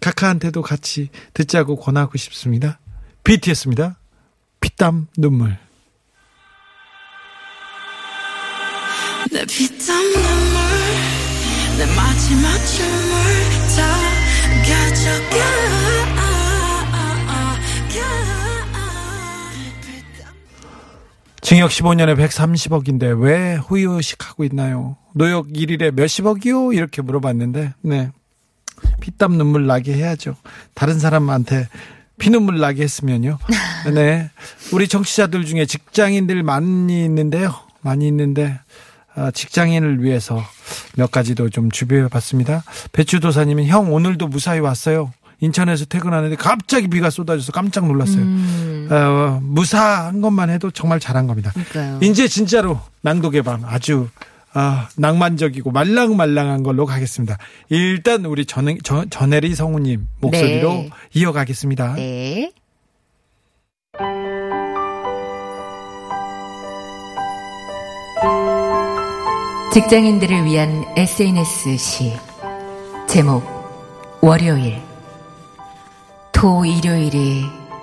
카카한테도 0.00 0.62
같이 0.62 1.08
듣자고 1.32 1.76
권하고 1.76 2.16
싶습니다. 2.18 2.78
BTS입니다. 3.24 3.98
피땀 4.60 5.08
눈물. 5.16 5.56
내 9.30 9.44
피땀 9.46 10.12
눈물 10.12 10.60
내 11.78 11.86
마지막 11.94 12.66
춤을 12.66 13.14
다 13.76 14.14
가져가 14.62 15.74
징역 21.44 21.68
15년에 21.68 22.16
130억인데 22.16 23.22
왜 23.22 23.56
후유식 23.56 24.26
하고 24.26 24.44
있나요? 24.44 24.96
노역 25.12 25.48
1일에 25.48 25.90
몇십억이요? 25.92 26.72
이렇게 26.72 27.02
물어봤는데, 27.02 27.74
네. 27.82 28.10
피땀 29.02 29.36
눈물 29.36 29.66
나게 29.66 29.92
해야죠. 29.92 30.36
다른 30.72 30.98
사람한테 30.98 31.68
피눈물 32.18 32.60
나게 32.60 32.82
했으면요. 32.84 33.38
네. 33.92 34.30
우리 34.72 34.88
정치자들 34.88 35.44
중에 35.44 35.66
직장인들 35.66 36.42
많이 36.42 37.04
있는데요. 37.04 37.54
많이 37.82 38.08
있는데, 38.08 38.46
아, 38.46 38.60
직장인을 39.32 40.02
위해서 40.02 40.42
몇 40.96 41.10
가지도 41.10 41.48
좀 41.48 41.70
준비해 41.70 42.08
봤습니다. 42.08 42.64
배추도사님은 42.92 43.66
형 43.66 43.92
오늘도 43.92 44.28
무사히 44.28 44.60
왔어요. 44.60 45.12
인천에서 45.40 45.84
퇴근하는데 45.86 46.36
갑자기 46.36 46.88
비가 46.88 47.10
쏟아져서 47.10 47.52
깜짝 47.52 47.86
놀랐어요. 47.86 48.24
어, 48.90 49.40
무사한 49.42 50.20
것만 50.20 50.50
해도 50.50 50.70
정말 50.70 51.00
잘한 51.00 51.26
겁니다. 51.26 51.52
그러니까요. 51.52 51.98
이제 52.02 52.28
진짜로 52.28 52.80
낭독의 53.02 53.42
밤 53.42 53.64
아주 53.64 54.08
아, 54.56 54.88
낭만적이고 54.96 55.72
말랑말랑한 55.72 56.62
걸로 56.62 56.86
가겠습니다. 56.86 57.38
일단 57.70 58.24
우리 58.24 58.46
전, 58.46 58.78
전, 58.84 59.10
전혜리 59.10 59.54
성우님 59.54 60.06
목소리로 60.20 60.72
네. 60.72 60.90
이어가겠습니다. 61.12 61.94
네. 61.94 62.52
직장인들을 69.74 70.44
위한 70.44 70.84
SNS 70.96 71.76
시 71.78 72.12
제목 73.08 73.42
월요일. 74.20 74.80
토 76.30 76.64
일요일에 76.64 77.42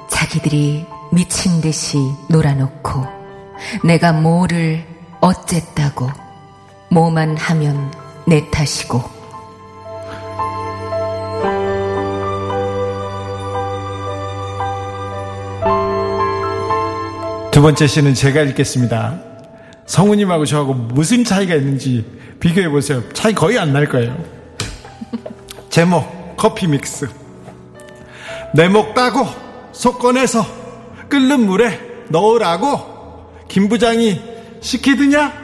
자기들이 0.10 0.86
미친 1.12 1.60
듯이 1.60 1.98
놀아놓고 2.30 3.06
내가 3.84 4.14
뭐를 4.14 4.86
어쨌다고 5.20 6.10
뭐만 6.90 7.36
하면 7.36 7.92
내 8.26 8.50
탓이고. 8.50 9.02
두 17.52 17.62
번째 17.62 17.86
시는 17.86 18.14
제가 18.14 18.44
읽겠습니다. 18.44 19.31
성우님하고 19.86 20.46
저하고 20.46 20.74
무슨 20.74 21.24
차이가 21.24 21.56
있는지 21.56 22.06
비교해 22.40 22.70
보세요. 22.70 23.04
차이 23.14 23.34
거의 23.34 23.58
안 23.60 23.74
날 23.74 23.86
거예요. 23.88 24.18
제목 25.70 26.36
커피 26.38 26.68
믹스. 26.68 27.08
내 28.54 28.68
목 28.68 28.94
따고 28.94 29.26
속 29.72 30.00
꺼내서 30.00 30.46
끓는 31.10 31.42
물에 31.46 31.80
넣으라고 32.10 33.32
김 33.48 33.70
부장이 33.70 34.22
시키드냐? 34.62 35.42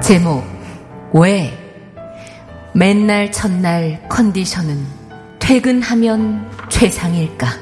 제목 0.00 0.44
왜 1.12 1.52
맨날 2.82 3.30
첫날 3.30 4.02
컨디션은 4.08 4.84
퇴근하면 5.38 6.50
최상일까 6.68 7.61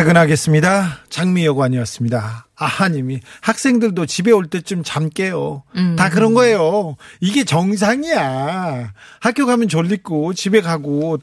퇴근하겠습니다. 0.00 1.00
장미여관이었습니다. 1.10 2.46
아하님이 2.56 3.20
학생들도 3.42 4.06
집에 4.06 4.30
올 4.30 4.46
때쯤 4.46 4.82
잠 4.82 5.10
깨요. 5.10 5.62
다 5.98 6.08
그런 6.08 6.32
거예요. 6.32 6.96
이게 7.20 7.44
정상이야. 7.44 8.94
학교 9.20 9.44
가면 9.44 9.68
졸리고 9.68 10.32
집에 10.32 10.62
가고 10.62 11.18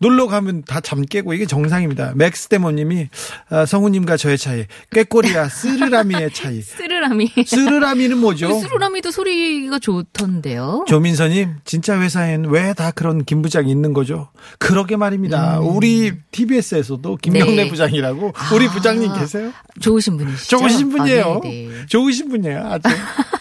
놀러 0.00 0.26
가면 0.26 0.64
다 0.66 0.80
잠 0.80 1.02
깨고 1.02 1.34
이게 1.34 1.44
정상입니다. 1.46 2.12
맥스 2.16 2.48
데모님이 2.48 3.08
아, 3.50 3.66
성우님과 3.66 4.16
저의 4.16 4.38
차이, 4.38 4.64
꾀꼬리와 4.92 5.48
쓰르라미의 5.50 6.30
차이. 6.34 6.62
쓰르라미. 6.62 7.30
쓰르라미는 7.46 8.16
뭐죠? 8.18 8.58
쓰르라미도 8.60 9.10
소리가 9.10 9.78
좋던데요. 9.78 10.86
조민서님, 10.88 11.56
진짜 11.64 12.00
회사엔 12.00 12.46
왜 12.46 12.72
다 12.72 12.92
그런 12.92 13.24
김 13.24 13.42
부장이 13.42 13.70
있는 13.70 13.92
거죠? 13.92 14.30
그러게 14.58 14.96
말입니다. 14.96 15.60
우리 15.60 16.12
TBS에서도 16.32 17.16
김경래 17.16 17.50
음. 17.52 17.56
네. 17.56 17.68
부장이라고 17.68 18.32
우리 18.54 18.68
부장님 18.68 19.12
계세요? 19.18 19.52
좋으신 19.80 20.16
분이시죠? 20.16 20.56
좋으신 20.58 20.88
분이에요. 20.90 21.24
아, 21.24 21.40
네, 21.42 21.68
네. 21.68 21.86
좋으신 21.86 22.28
분이에요. 22.30 22.58
아주 22.70 22.88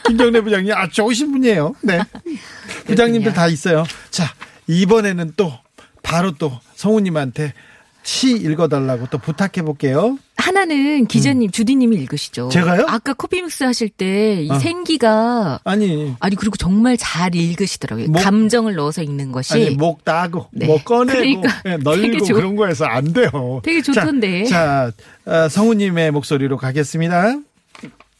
김경래 0.07 0.41
부장님 0.41 0.73
아 0.73 0.87
좋으신 0.89 1.31
분이에요. 1.31 1.73
네. 1.83 1.99
부장님들 2.85 3.33
다 3.33 3.47
있어요. 3.47 3.85
자 4.09 4.25
이번에는 4.67 5.33
또 5.37 5.53
바로 6.03 6.31
또 6.31 6.51
성우님한테 6.75 7.53
시 8.01 8.31
읽어달라고 8.31 9.07
또 9.11 9.17
부탁해 9.17 9.61
볼게요. 9.63 10.17
하나는 10.37 11.05
기자님, 11.05 11.51
주디님이 11.51 11.97
읽으시죠. 11.97 12.45
음. 12.45 12.49
제가요? 12.49 12.85
아까 12.87 13.13
커피 13.13 13.41
믹스 13.41 13.65
하실 13.65 13.89
때이 13.89 14.49
어. 14.49 14.57
생기가 14.57 15.59
아니 15.65 16.15
아니 16.21 16.35
그리고 16.37 16.55
정말 16.55 16.95
잘 16.97 17.35
읽으시더라고요. 17.35 18.07
목- 18.07 18.23
감정을 18.23 18.75
넣어서 18.75 19.03
읽는 19.03 19.31
것이 19.33 19.53
아니 19.53 19.69
목 19.71 20.05
따고 20.05 20.47
네. 20.51 20.65
뭐 20.65 20.81
꺼내고 20.81 21.19
그러니까 21.41 21.61
예, 21.65 21.71
되게 21.71 21.83
널고 21.83 22.25
좋- 22.25 22.33
그런 22.33 22.55
거에서 22.55 22.85
안 22.85 23.11
돼요. 23.11 23.61
되게 23.63 23.81
좋던데. 23.81 24.45
자, 24.45 24.91
자 25.25 25.31
어, 25.45 25.49
성우님의 25.49 26.11
목소리로 26.11 26.55
가겠습니다. 26.57 27.35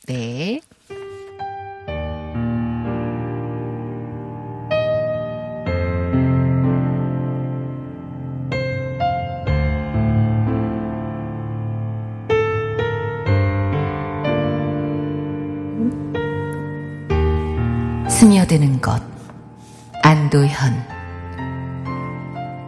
네. 0.08 0.60
안도현. 20.30 20.88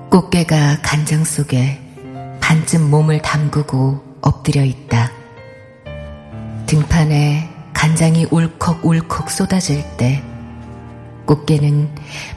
꽃게가 0.09 0.79
간장 0.81 1.23
속에 1.23 1.79
반쯤 2.41 2.89
몸을 2.89 3.21
담그고 3.21 4.17
엎드려 4.21 4.63
있다. 4.63 5.11
등판에 6.65 7.49
간장이 7.73 8.27
울컥울컥 8.31 9.29
쏟아질 9.29 9.83
때 9.97 10.23
꽃게는 11.25 11.89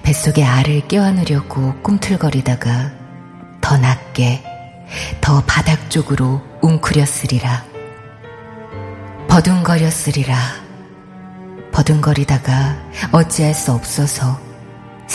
뱃속에 0.02 0.44
알을 0.44 0.87
껴안으려고 0.88 1.74
꿈틀거리다가 1.82 2.92
더 3.60 3.78
낮게 3.78 4.44
더 5.22 5.42
바닥 5.46 5.90
쪽으로 5.90 6.42
웅크렸으리라. 6.60 7.64
버둥거렸으리라. 9.28 10.37
버둥거리다가 11.72 12.76
어찌할 13.10 13.54
수 13.54 13.72
없어서 13.72 14.43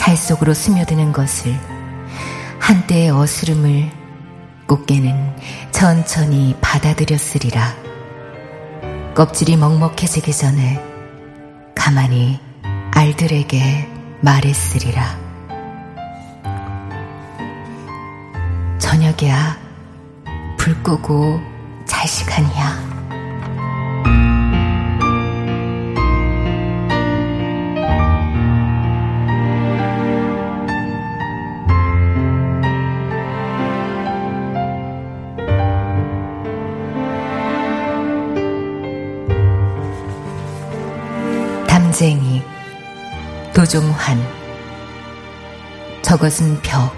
살 0.00 0.16
속으로 0.16 0.54
스며드는 0.54 1.12
것을 1.12 1.54
한때의 2.58 3.10
어스름을 3.10 3.90
꽃게는 4.66 5.36
천천히 5.72 6.56
받아들였으리라. 6.62 7.74
껍질이 9.14 9.58
먹먹해지기 9.58 10.32
전에 10.32 10.82
가만히 11.74 12.40
알들에게 12.92 13.88
말했으리라. 14.22 15.18
저녁이야. 18.78 19.58
불 20.56 20.82
끄고 20.82 21.38
잘 21.84 22.08
시간이야. 22.08 22.99
도종환 43.70 44.20
저것은 46.02 46.60
벽. 46.60 46.92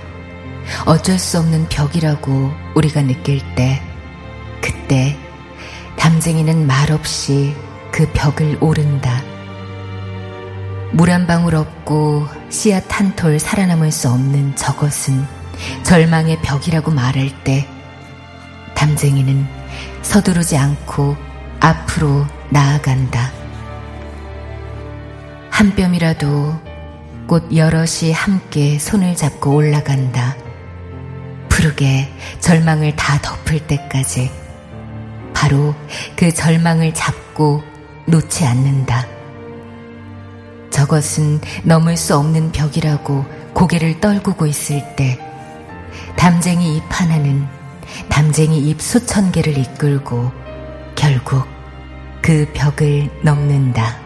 어쩔 0.87 1.19
수 1.19 1.39
없는 1.39 1.69
벽이라고 1.69 2.51
우리가 2.75 3.03
느낄 3.03 3.43
때 3.55 3.83
그때 4.63 5.19
담쟁이는 5.99 6.67
말없이 6.67 7.55
그 7.91 8.11
벽을 8.15 8.57
오른다. 8.63 9.23
물 10.93 11.11
한 11.11 11.27
방울 11.27 11.57
없고 11.57 12.27
씨앗 12.49 12.85
한 12.89 13.15
톨 13.17 13.39
살아남을 13.39 13.93
수 13.93 14.09
없는 14.09 14.57
저것은 14.57 15.27
절망의 15.83 16.41
벽이라고 16.41 16.91
말할 16.91 17.45
때 17.45 17.69
담쟁이는 18.75 19.47
서두르지 20.01 20.57
않고 20.57 21.19
앞으로 21.61 22.25
나아간다. 22.49 23.42
한 25.63 25.77
뼘이라도 25.77 26.61
꽃 27.29 27.55
여럿이 27.55 28.11
함께 28.13 28.81
손을 28.81 29.15
잡고 29.15 29.55
올라간다. 29.55 30.37
푸르게 31.49 32.13
절망을 32.41 32.97
다 32.97 33.21
덮을 33.23 33.61
때까지 33.69 34.29
바로 35.33 35.73
그 36.17 36.35
절망을 36.35 36.93
잡고 36.95 37.63
놓지 38.07 38.45
않는다. 38.45 39.07
저것은 40.71 41.41
넘을 41.63 41.97
수 41.97 42.17
없는 42.17 42.51
벽이라고 42.51 43.25
고개를 43.55 44.01
떨구고 44.01 44.47
있을 44.47 44.83
때 44.97 45.17
담쟁이 46.17 46.77
잎 46.77 46.83
하나는 46.89 47.47
담쟁이 48.09 48.69
잎 48.69 48.83
수천 48.83 49.31
개를 49.31 49.57
이끌고 49.57 50.33
결국 50.97 51.47
그 52.21 52.51
벽을 52.53 53.09
넘는다. 53.23 54.02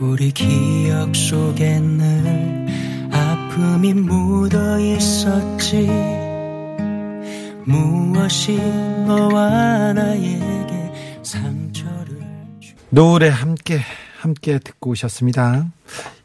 우리 0.00 0.30
기억 0.30 1.14
속에 1.14 1.80
늘 1.80 2.66
아픔이 3.10 3.94
묻어 3.94 4.78
있었지 4.78 5.88
무엇이 7.64 8.56
너와 9.06 9.92
나에게 9.94 10.92
상처를 11.24 12.22
주 12.60 12.74
노래 12.90 13.28
함께 13.28 13.80
함께 14.20 14.58
듣고 14.60 14.90
오셨습니다. 14.90 15.66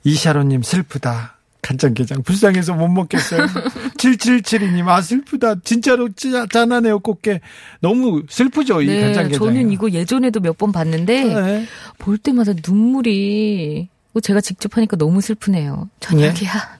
이샤로님 0.04 0.62
슬프다. 0.62 1.33
간장게장 1.64 2.22
불쌍해서 2.22 2.74
못 2.76 2.88
먹겠어요. 2.90 3.48
7772님 3.98 4.88
아 4.90 5.02
슬프다. 5.02 5.56
진짜로 5.64 6.10
짜, 6.14 6.46
짠하네요 6.46 7.00
꽃게. 7.00 7.40
너무 7.80 8.22
슬프죠 8.30 8.82
이 8.82 8.88
네, 8.88 9.02
간장게장. 9.02 9.40
저는 9.40 9.72
이거 9.72 9.90
예전에도 9.90 10.40
몇 10.40 10.54
번 10.58 10.72
봤는데 10.72 11.24
네. 11.24 11.66
볼 11.98 12.18
때마다 12.20 12.54
눈물이 12.68 13.90
제가 14.22 14.40
직접 14.42 14.78
하니까 14.78 14.96
너무 14.98 15.20
슬프네요. 15.22 15.90
저녁이야. 16.00 16.80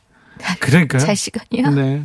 그러니까요. 0.60 1.02
잘 1.02 1.16
시간이야. 1.16 1.70
네. 1.72 2.04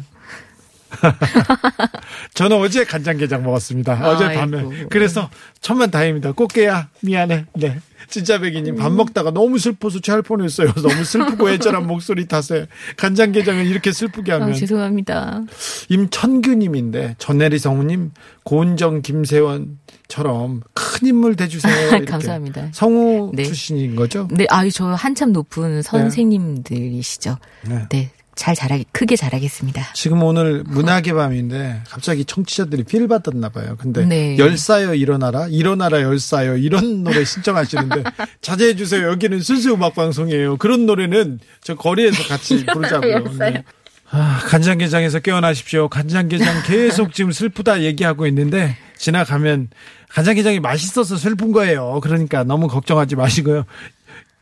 저는 2.35 2.57
어제 2.57 2.85
간장게장 2.85 3.42
먹었습니다. 3.42 4.09
어제 4.09 4.35
밤에. 4.35 4.59
아이고. 4.59 4.72
그래서 4.90 5.31
천만 5.61 5.90
다행입니다. 5.90 6.33
꽃게야 6.33 6.88
미안해. 7.03 7.46
네. 7.55 7.79
진짜 8.09 8.38
백이님 8.38 8.77
밥 8.77 8.92
먹다가 8.92 9.31
너무 9.31 9.59
슬퍼서 9.59 10.01
체할 10.01 10.22
뻔했어요. 10.22 10.72
너무 10.81 11.05
슬프고 11.05 11.51
애절한 11.51 11.87
목소리 11.87 12.27
탓에 12.27 12.66
간장게장을 12.96 13.66
이렇게 13.66 13.92
슬프게 13.92 14.33
하면 14.33 14.51
아, 14.51 14.53
죄송합니다. 14.53 15.42
임천규님인데 15.88 17.16
전내리 17.18 17.59
성우님 17.59 18.12
고은정 18.44 19.03
김세원처럼 19.03 20.62
큰 20.72 21.09
인물 21.09 21.37
돼주세요. 21.37 22.05
감사합니다. 22.07 22.68
성우 22.72 23.33
네. 23.35 23.42
출신인 23.42 23.94
거죠? 23.94 24.29
네, 24.31 24.46
아유, 24.48 24.70
저 24.70 24.87
한참 24.87 25.33
높은 25.33 25.83
선생님들이시죠. 25.83 27.37
네. 27.68 27.87
네. 27.90 28.11
잘 28.38 28.55
자라, 28.55 28.79
크게 28.92 29.16
자라겠습니다. 29.16 29.92
지금 29.94 30.22
오늘 30.22 30.62
문학의 30.64 31.12
밤인데 31.12 31.83
갑자기 31.88 32.24
청취자들이 32.24 32.85
피를 32.85 33.09
받았나 33.09 33.48
봐요. 33.48 33.77
근데 33.79 34.07
네. 34.07 34.38
열사여 34.38 34.94
일어나라 34.94 35.48
일어나라 35.48 36.01
열사여 36.03 36.57
이런 36.59 37.03
노래 37.03 37.24
신청하시는데 37.24 38.05
자제해 38.40 38.77
주세요. 38.77 39.09
여기는 39.09 39.40
순수 39.40 39.74
음악 39.74 39.96
방송이에요. 39.96 40.57
그런 40.57 40.87
노래는 40.87 41.40
저 41.62 41.74
거리에서 41.74 42.22
같이 42.29 42.64
부르자고요. 42.72 43.24
네. 43.38 43.64
아, 44.11 44.40
간장게장에서 44.46 45.18
깨어나십시오. 45.18 45.88
간장게장 45.88 46.62
계속 46.64 47.12
지금 47.12 47.33
슬프다 47.33 47.83
얘기하고 47.83 48.29
있는데 48.29 48.77
지나가면 48.96 49.68
간장게장이 50.11 50.61
맛있어서 50.61 51.16
슬픈 51.16 51.51
거예요. 51.51 51.98
그러니까 52.03 52.44
너무 52.44 52.68
걱정하지 52.68 53.16
마시고요. 53.16 53.64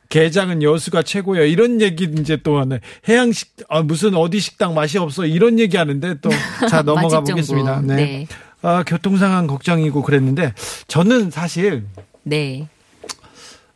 게장은 0.08 0.62
여수가 0.62 1.02
최고예요. 1.02 1.46
이런 1.46 1.80
얘기 1.80 2.04
이제 2.18 2.36
또 2.42 2.58
하네. 2.58 2.80
해양식 3.08 3.56
아, 3.68 3.82
무슨 3.82 4.14
어디 4.14 4.40
식당 4.40 4.74
맛이 4.74 4.98
없어 4.98 5.26
이런 5.26 5.58
얘기 5.58 5.76
하는데 5.76 6.20
또 6.20 6.30
자 6.70 6.82
넘어가 6.82 7.20
보겠습니다. 7.20 7.80
네. 7.82 7.96
네. 7.96 8.26
아, 8.62 8.84
교통 8.86 9.16
상황 9.16 9.46
걱정이고 9.46 10.02
그랬는데 10.02 10.54
저는 10.88 11.30
사실 11.30 11.84
네. 12.22 12.68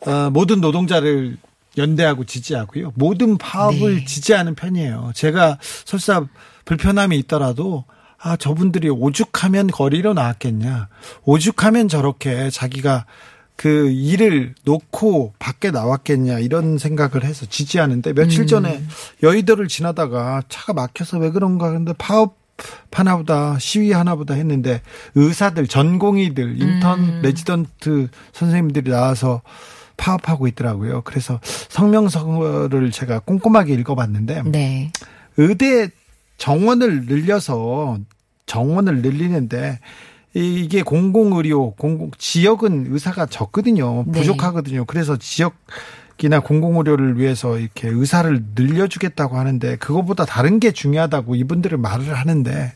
어, 0.06 0.30
모든 0.30 0.60
노동자를 0.60 1.36
연대하고 1.76 2.24
지지하고요. 2.24 2.92
모든 2.94 3.38
파업을 3.38 3.96
네. 3.96 4.04
지지하는 4.04 4.54
편이에요. 4.54 5.12
제가 5.14 5.58
설사 5.60 6.24
불편함이 6.64 7.16
있더라도 7.20 7.84
아, 8.22 8.36
저분들이 8.36 8.90
오죽하면 8.90 9.68
거리로 9.68 10.12
나왔겠냐. 10.12 10.88
오죽하면 11.24 11.88
저렇게 11.88 12.50
자기가 12.50 13.06
그 13.61 13.90
일을 13.90 14.55
놓고 14.64 15.35
밖에 15.38 15.70
나왔겠냐 15.70 16.38
이런 16.38 16.79
생각을 16.79 17.25
해서 17.25 17.44
지지하는데 17.44 18.14
며칠 18.14 18.46
전에 18.46 18.83
여의도를 19.23 19.68
지나다가 19.68 20.42
차가 20.49 20.73
막혀서 20.73 21.18
왜 21.18 21.31
그런가 21.31 21.70
근데 21.70 21.92
파업 21.99 22.38
하나보다 22.90 23.59
시위 23.59 23.92
하나보다 23.92 24.33
했는데 24.33 24.81
의사들 25.14 25.66
전공의들 25.66 26.59
인턴 26.59 27.20
레지던트 27.20 28.09
선생님들이 28.33 28.90
나와서 28.90 29.42
파업하고 29.99 30.46
있더라고요. 30.46 31.03
그래서 31.03 31.38
성명서를 31.42 32.90
제가 32.90 33.18
꼼꼼하게 33.18 33.75
읽어봤는데 33.75 34.44
네. 34.46 34.90
의대 35.37 35.90
정원을 36.38 37.05
늘려서 37.05 37.99
정원을 38.46 39.03
늘리는데 39.03 39.81
이- 40.34 40.60
이게 40.64 40.82
공공의료 40.82 41.72
공공 41.72 42.10
지역은 42.18 42.86
의사가 42.90 43.26
적거든요. 43.26 44.04
네. 44.06 44.20
부족하거든요. 44.20 44.84
그래서 44.84 45.16
지역 45.16 45.54
이나 46.22 46.40
공공의료를 46.40 47.18
위해서 47.18 47.58
이렇게 47.58 47.88
의사를 47.88 48.44
늘려주겠다고 48.54 49.38
하는데 49.38 49.76
그것보다 49.76 50.26
다른 50.26 50.60
게 50.60 50.70
중요하다고 50.70 51.34
이분들은 51.34 51.80
말을 51.80 52.12
하는데 52.12 52.74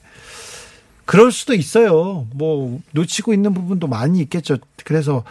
그럴 1.04 1.30
수도 1.30 1.52
있어요. 1.54 2.26
뭐 2.32 2.80
놓치고 2.92 3.34
있는 3.34 3.52
부분도 3.52 3.86
많이 3.86 4.20
있겠죠. 4.20 4.56
그래서 4.86 5.24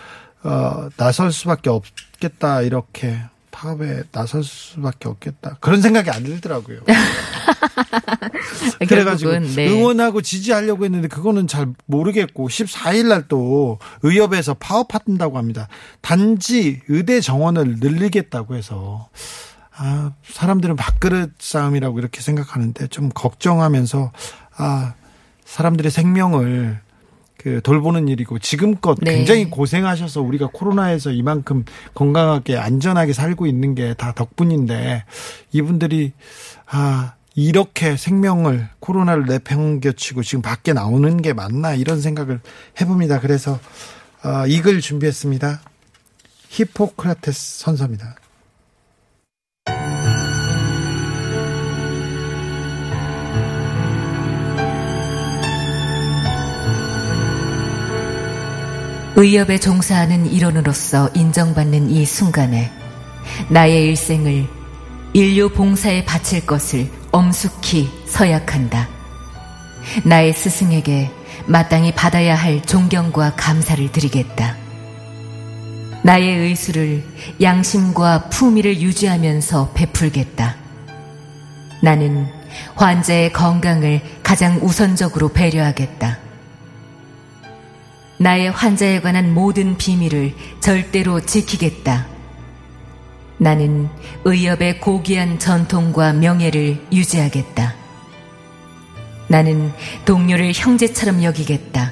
어 0.43 0.89
나설 0.95 1.31
수밖에 1.31 1.71
없겠다 1.71 2.61
이렇게 2.61 3.17
파업에 3.49 4.03
나설 4.11 4.43
수밖에 4.43 5.09
없겠다. 5.09 5.57
그런 5.59 5.81
생각이 5.81 6.11
안 6.11 6.23
들더라고요. 6.23 6.81
그래가지고 8.87 9.31
결국은, 9.31 9.55
네. 9.55 9.69
응원하고 9.69 10.21
지지하려고 10.21 10.85
했는데 10.85 11.07
그거는 11.07 11.47
잘 11.47 11.67
모르겠고 11.85 12.47
14일 12.49 13.07
날 13.07 13.23
또 13.29 13.79
의협에서 14.03 14.53
파업한다고 14.55 15.37
합니다. 15.37 15.67
단지 16.01 16.81
의대 16.89 17.21
정원을 17.21 17.77
늘리겠다고 17.79 18.55
해서 18.55 19.07
아 19.75 20.11
사람들은 20.23 20.75
밥그릇 20.75 21.33
싸움이라고 21.39 21.97
이렇게 21.99 22.21
생각하는데 22.21 22.87
좀 22.87 23.09
걱정하면서 23.09 24.11
아 24.57 24.93
사람들의 25.45 25.89
생명을 25.89 26.79
그 27.37 27.59
돌보는 27.61 28.07
일이고 28.07 28.39
지금껏 28.39 28.97
네. 29.01 29.15
굉장히 29.15 29.49
고생하셔서 29.49 30.21
우리가 30.21 30.49
코로나에서 30.53 31.11
이만큼 31.11 31.65
건강하게 31.93 32.57
안전하게 32.57 33.13
살고 33.13 33.47
있는 33.47 33.75
게 33.75 33.93
다 33.95 34.13
덕분인데 34.13 35.03
이분들이 35.51 36.13
아 36.67 37.13
이렇게 37.35 37.97
생명을 37.97 38.69
코로나를 38.79 39.25
내팽겨치고 39.25 40.23
지금 40.23 40.41
밖에 40.41 40.73
나오는 40.73 41.21
게 41.21 41.33
맞나 41.33 41.73
이런 41.73 41.99
생각을 41.99 42.39
해봅니다. 42.79 43.19
그래서 43.19 43.59
어, 44.23 44.45
이글 44.47 44.81
준비했습니다. 44.81 45.61
히포크라테스 46.49 47.59
선서입니다. 47.59 48.15
의협에 59.15 59.59
종사하는 59.59 60.25
일원으로서 60.25 61.09
인정받는 61.13 61.89
이 61.89 62.05
순간에 62.05 62.71
나의 63.49 63.89
일생을 63.89 64.47
인류 65.13 65.49
봉사에 65.49 66.03
바칠 66.03 66.45
것을 66.45 66.89
엄숙히 67.13 67.91
서약한다. 68.07 68.89
나의 70.03 70.33
스승에게 70.33 71.11
마땅히 71.45 71.93
받아야 71.93 72.35
할 72.35 72.61
존경과 72.63 73.35
감사를 73.35 73.91
드리겠다. 73.91 74.57
나의 76.01 76.37
의술을 76.37 77.05
양심과 77.39 78.29
품위를 78.29 78.81
유지하면서 78.81 79.71
베풀겠다. 79.73 80.55
나는 81.83 82.27
환자의 82.75 83.31
건강을 83.31 84.01
가장 84.23 84.59
우선적으로 84.63 85.29
배려하겠다. 85.29 86.17
나의 88.17 88.49
환자에 88.49 89.01
관한 89.01 89.33
모든 89.33 89.77
비밀을 89.77 90.33
절대로 90.61 91.19
지키겠다. 91.21 92.12
나는 93.37 93.89
의협의 94.25 94.79
고귀한 94.79 95.39
전통과 95.39 96.13
명예를 96.13 96.79
유지하겠다. 96.91 97.73
나는 99.27 99.71
동료를 100.05 100.51
형제처럼 100.53 101.23
여기겠다. 101.23 101.91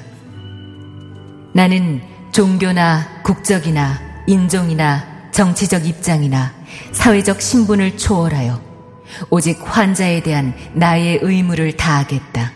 나는 1.52 2.00
종교나 2.32 3.22
국적이나 3.22 4.00
인종이나 4.26 5.30
정치적 5.32 5.86
입장이나 5.86 6.52
사회적 6.92 7.42
신분을 7.42 7.96
초월하여 7.96 8.60
오직 9.30 9.58
환자에 9.62 10.22
대한 10.22 10.54
나의 10.72 11.18
의무를 11.22 11.76
다하겠다. 11.76 12.52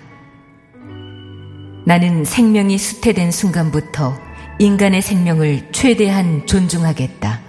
나는 1.84 2.24
생명이 2.24 2.78
수태된 2.78 3.30
순간부터 3.30 4.18
인간의 4.58 5.02
생명을 5.02 5.68
최대한 5.72 6.46
존중하겠다. 6.46 7.45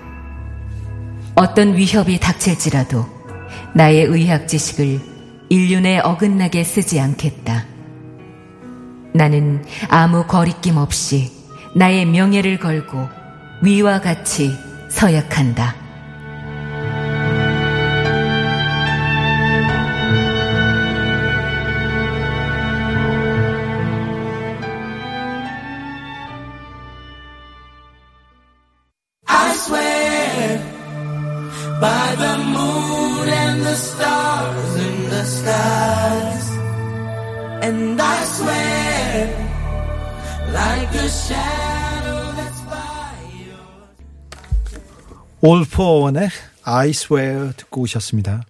어떤 1.39 1.75
위협이 1.75 2.19
닥칠지라도 2.19 3.05
나의 3.75 4.05
의학 4.05 4.47
지식을 4.47 4.99
인륜에 5.49 5.99
어긋나게 5.99 6.63
쓰지 6.63 6.99
않겠다. 6.99 7.63
나는 9.13 9.63
아무 9.87 10.25
거리낌 10.25 10.77
없이 10.77 11.31
나의 11.75 12.05
명예를 12.05 12.57
걸고 12.57 13.07
위와 13.61 14.01
같이 14.01 14.51
서약한다. 14.89 15.86
I 46.63 46.89
Swear 46.89 47.53
듣고 47.55 47.81
오셨습니다. 47.81 48.43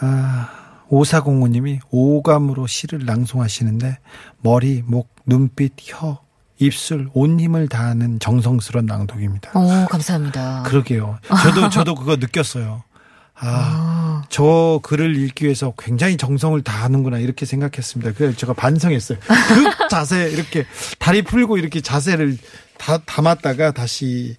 아, 0.00 0.48
오사공호님이 0.88 1.80
오감으로 1.90 2.66
시를 2.66 3.04
낭송하시는데 3.04 3.98
머리, 4.40 4.82
목, 4.86 5.14
눈빛, 5.26 5.74
혀, 5.82 6.20
입술, 6.58 7.08
온 7.14 7.38
힘을 7.38 7.68
다하는 7.68 8.18
정성스러운 8.18 8.86
낭독입니다. 8.86 9.52
오, 9.58 9.86
감사합니다. 9.86 10.64
그러게요. 10.66 11.18
저도 11.42 11.68
저도 11.70 11.94
그거 11.94 12.16
느꼈어요. 12.16 12.82
아, 13.34 14.22
저 14.28 14.80
글을 14.82 15.16
읽기 15.16 15.44
위해서 15.44 15.72
굉장히 15.78 16.16
정성을 16.16 16.60
다하는구나 16.62 17.18
이렇게 17.18 17.46
생각했습니다. 17.46 18.12
그래서 18.12 18.36
제가 18.36 18.52
반성했어요. 18.52 19.18
그 19.18 19.88
자세 19.88 20.30
이렇게 20.30 20.66
다리 20.98 21.22
풀고 21.22 21.56
이렇게 21.56 21.80
자세를 21.80 22.36
다 22.76 22.98
담았다가 22.98 23.72
다시 23.72 24.36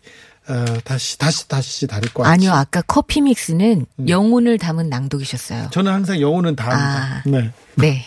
어, 0.47 0.65
다시 0.83 1.17
다시 1.17 1.47
다시 1.47 1.87
다리 1.87 2.07
꽉. 2.13 2.25
아니요, 2.25 2.51
아까 2.51 2.81
커피 2.81 3.21
믹스는 3.21 3.85
영혼을 4.07 4.57
담은 4.57 4.89
낭독이셨어요. 4.89 5.69
저는 5.71 5.91
항상 5.91 6.19
영혼은 6.19 6.55
다합니다. 6.55 7.03
아. 7.15 7.23
네. 7.25 7.51
네. 7.75 8.05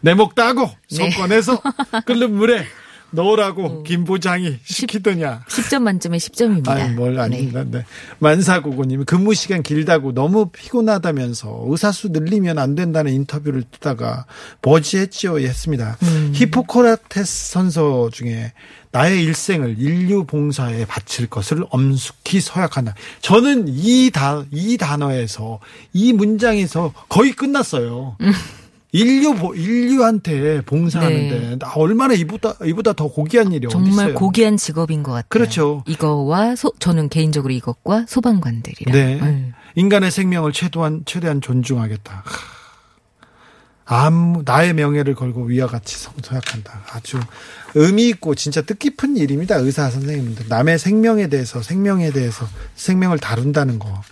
내목 0.00 0.34
따고 0.34 0.70
손 0.88 1.10
네. 1.10 1.16
꺼내서 1.16 1.60
끓는 2.06 2.32
물에 2.34 2.64
넣으라고 3.10 3.82
김 3.84 4.04
부장이 4.04 4.58
시키더냐. 4.64 5.44
10 5.48 5.70
점 5.70 5.84
만점에 5.84 6.16
10점입니다. 6.18 6.68
아니 6.68 6.94
뭘 6.94 7.18
아닙니다. 7.20 7.64
네. 7.64 7.84
만사고고님이 8.18 9.04
근무 9.04 9.34
시간 9.34 9.62
길다고 9.62 10.12
너무 10.12 10.48
피곤하다면서 10.50 11.66
의사수 11.68 12.08
늘리면 12.08 12.58
안 12.58 12.74
된다는 12.74 13.12
인터뷰를 13.12 13.62
듣다가 13.70 14.26
버지했지요 14.62 15.38
했습니다. 15.38 15.96
음. 16.02 16.32
히포크라테스 16.34 17.52
선서 17.52 18.10
중에 18.10 18.52
나의 18.94 19.24
일생을 19.24 19.74
인류 19.76 20.22
봉사에 20.24 20.84
바칠 20.86 21.26
것을 21.26 21.64
엄숙히 21.70 22.40
서약한다. 22.40 22.94
저는 23.22 23.64
이 23.66 24.12
단, 24.12 24.46
이 24.52 24.76
단어에서 24.78 25.58
이 25.92 26.12
문장에서 26.12 26.92
거의 27.08 27.32
끝났어요. 27.32 28.16
인류 28.92 29.34
보- 29.34 29.52
인류한테 29.56 30.60
봉사하는데 30.60 31.40
네. 31.40 31.56
나 31.58 31.72
얼마나 31.74 32.14
이보다 32.14 32.54
이보다 32.64 32.92
더 32.92 33.08
고귀한 33.08 33.50
일이 33.50 33.66
어디 33.66 33.72
정말 33.72 33.90
있어요? 34.10 34.14
고귀한 34.14 34.56
직업인 34.56 35.02
것 35.02 35.10
같아요. 35.10 35.26
그렇죠. 35.28 35.82
이거와 35.88 36.54
소, 36.54 36.72
저는 36.78 37.08
개인적으로 37.08 37.52
이것과 37.52 38.06
소방관들이랑. 38.08 38.92
네. 38.94 39.18
음. 39.20 39.52
인간의 39.74 40.12
생명을 40.12 40.52
최대한 40.52 41.02
최대한 41.04 41.40
존중하겠다. 41.40 42.22
아무 43.86 44.42
나의 44.44 44.72
명예를 44.74 45.16
걸고 45.16 45.46
위와 45.46 45.66
같이 45.66 45.98
성서약한다. 45.98 46.84
아주 46.92 47.18
의미 47.74 48.08
있고 48.08 48.34
진짜 48.34 48.62
뜻깊은 48.62 49.16
일입니다. 49.16 49.56
의사 49.56 49.90
선생님들 49.90 50.46
남의 50.48 50.78
생명에 50.78 51.28
대해서 51.28 51.62
생명에 51.62 52.10
대해서 52.10 52.46
생명을 52.76 53.18
다룬다는 53.18 53.78
거. 53.78 54.02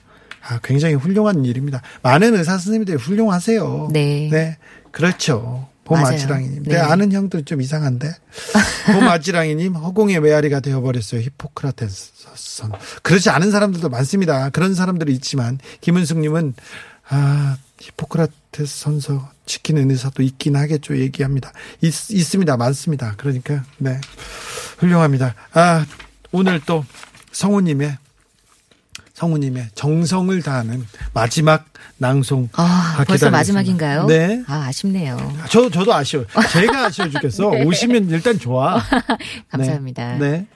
아, 0.45 0.59
굉장히 0.65 0.95
훌륭한 0.95 1.45
일입니다. 1.45 1.83
많은 2.03 2.35
의사 2.37 2.53
선생님들이 2.53 2.97
훌륭하세요. 2.97 3.91
네. 3.93 4.59
그렇죠. 4.91 5.41
맞아요. 5.41 5.73
봄아지랑이님. 5.85 6.63
내 6.65 6.75
네. 6.75 6.81
아는 6.81 7.13
형도 7.13 7.43
좀 7.45 7.61
이상한데. 7.61 8.13
봄아지랑이님 8.93 9.75
허공의 9.75 10.21
메아리가 10.21 10.61
되어버렸어요. 10.61 11.21
히포크라테스 11.21 12.13
선. 12.35 12.73
그렇지 13.03 13.31
않은 13.31 13.51
사람들도 13.51 13.89
많습니다. 13.89 14.51
그런 14.51 14.75
사람들이 14.75 15.13
있지만 15.15 15.59
김은숙님은 15.81 16.55
아 17.09 17.57
히포크라테스 17.83 18.79
선서 18.81 19.29
지키는 19.45 19.91
의사도 19.91 20.23
있긴 20.23 20.55
하겠죠. 20.57 20.97
얘기합니다. 20.99 21.53
있, 21.81 22.11
있습니다. 22.11 22.57
많습니다. 22.57 23.15
그러니까 23.17 23.65
네 23.79 24.01
훌륭합니다. 24.79 25.35
아 25.53 25.85
오늘 26.31 26.61
또 26.65 26.85
성우님의 27.33 27.99
성우님의 29.15 29.71
정성을 29.75 30.41
다하는 30.43 30.87
마지막 31.13 31.67
낭송 31.99 32.51
아, 32.55 32.97
아, 32.99 33.05
벌써. 33.05 33.31
마지막인가요? 33.31 34.07
네. 34.07 34.43
아, 34.47 34.65
아쉽네요. 34.67 35.17
저 35.51 35.69
저도 35.71 35.93
아쉬워. 35.95 36.25
제가 36.53 36.87
아쉬워 36.87 37.09
죽겠어. 37.09 37.49
오시면 37.67 38.11
일단 38.11 38.39
좋아. 38.39 38.83
감사합니다. 39.51 40.19
네. 40.19 40.31
네. 40.31 40.47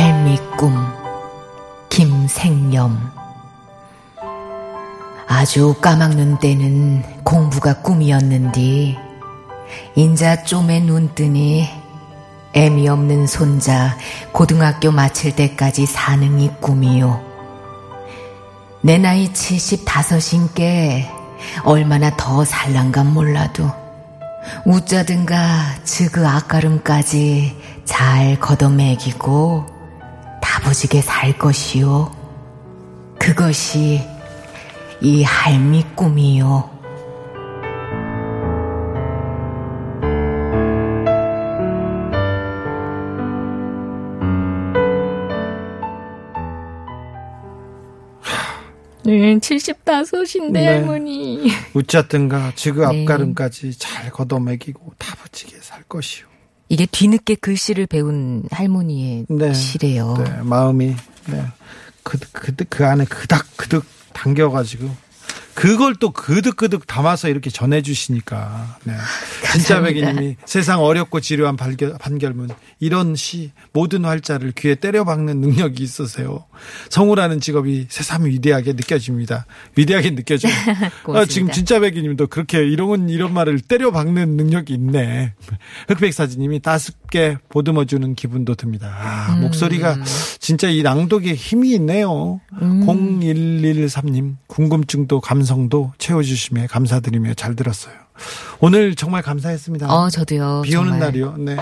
할미꿈 0.00 0.74
김생념 1.90 3.12
아주 5.28 5.74
까막눈 5.74 6.38
때는 6.38 7.02
공부가 7.22 7.82
꿈이었는디 7.82 8.96
인자 9.96 10.44
좀에 10.44 10.80
눈 10.80 11.14
뜨니 11.14 11.68
애미 12.54 12.88
없는 12.88 13.26
손자 13.26 13.98
고등학교 14.32 14.90
마칠 14.90 15.36
때까지 15.36 15.84
사능이 15.84 16.52
꿈이요. 16.62 17.20
내 18.80 18.96
나이 18.96 19.30
75인께 19.30 21.04
얼마나 21.64 22.16
더 22.16 22.46
살란감 22.46 23.12
몰라도 23.12 23.70
웃자든가 24.64 25.84
즉그 25.84 26.26
앞가름까지 26.26 27.54
잘 27.84 28.40
걷어매기고 28.40 29.79
다부지게 30.60 31.00
살 31.00 31.36
것이요. 31.38 32.10
그것이 33.18 34.00
이 35.00 35.22
할미 35.22 35.84
꿈이요. 35.96 36.78
네, 49.02 49.38
75인데 49.38 50.52
네. 50.52 50.66
할머니. 50.66 51.50
웃자든가 51.74 52.52
지그 52.54 52.80
네. 52.80 53.02
앞가름까지 53.02 53.78
잘 53.78 54.10
걷어매기고 54.10 54.92
다부지게 54.98 55.56
살 55.60 55.82
것이오. 55.84 56.29
이게 56.70 56.86
뒤늦게 56.86 57.34
글씨를 57.34 57.86
배운 57.88 58.44
할머니의 58.50 59.26
네. 59.28 59.52
시래요. 59.52 60.14
네, 60.16 60.40
마음이 60.42 60.94
네. 61.26 61.44
그, 62.04 62.16
그, 62.32 62.54
그 62.68 62.86
안에 62.86 63.04
그닥 63.04 63.44
그득 63.56 63.84
당겨가지고 64.12 64.88
그걸 65.54 65.94
또 65.94 66.10
그득그득 66.10 66.86
담아서 66.86 67.28
이렇게 67.28 67.50
전해주시니까 67.50 68.78
네. 68.84 68.94
진짜. 69.52 69.80
백이님이 69.80 70.36
세상 70.44 70.82
어렵고 70.82 71.20
지루한 71.20 71.56
발결, 71.56 71.96
판결문 71.98 72.50
이런 72.78 73.16
시 73.16 73.50
모든 73.72 74.04
활자를 74.04 74.52
귀에 74.52 74.74
때려박는 74.74 75.40
능력이 75.40 75.82
있으세요. 75.82 76.44
성우라는 76.90 77.40
직업이 77.40 77.86
새삼 77.88 78.26
위대하게 78.26 78.74
느껴집니다. 78.74 79.46
위대하게 79.76 80.14
느껴져요. 80.14 80.52
아, 81.08 81.24
지금 81.24 81.50
진짜 81.50 81.80
백이님도 81.80 82.28
그렇게 82.28 82.58
이런 82.58 83.08
이런 83.08 83.32
말을 83.32 83.60
때려박는 83.60 84.36
능력이 84.36 84.74
있네. 84.74 85.34
흑백 85.88 86.12
사진님이 86.14 86.60
따숩게 86.60 87.38
보듬어주는 87.48 88.14
기분도 88.14 88.54
듭니다. 88.54 88.94
아, 88.98 89.34
음. 89.34 89.40
목소리가 89.42 89.98
진짜 90.38 90.68
이 90.68 90.82
낭독에 90.82 91.34
힘이 91.34 91.72
있네요. 91.74 92.40
음. 92.60 92.86
0113님 92.86 94.36
궁금증도 94.46 95.20
감 95.20 95.39
성도 95.44 95.92
채워주시며 95.98 96.66
감사드리며 96.68 97.34
잘 97.34 97.56
들었어요. 97.56 97.94
오늘 98.60 98.94
정말 98.94 99.22
감사했습니다. 99.22 99.92
어, 99.92 100.10
저도요. 100.10 100.62
비 100.64 100.74
오는 100.76 100.90
정말. 100.92 101.00
날이요. 101.00 101.36
네. 101.38 101.56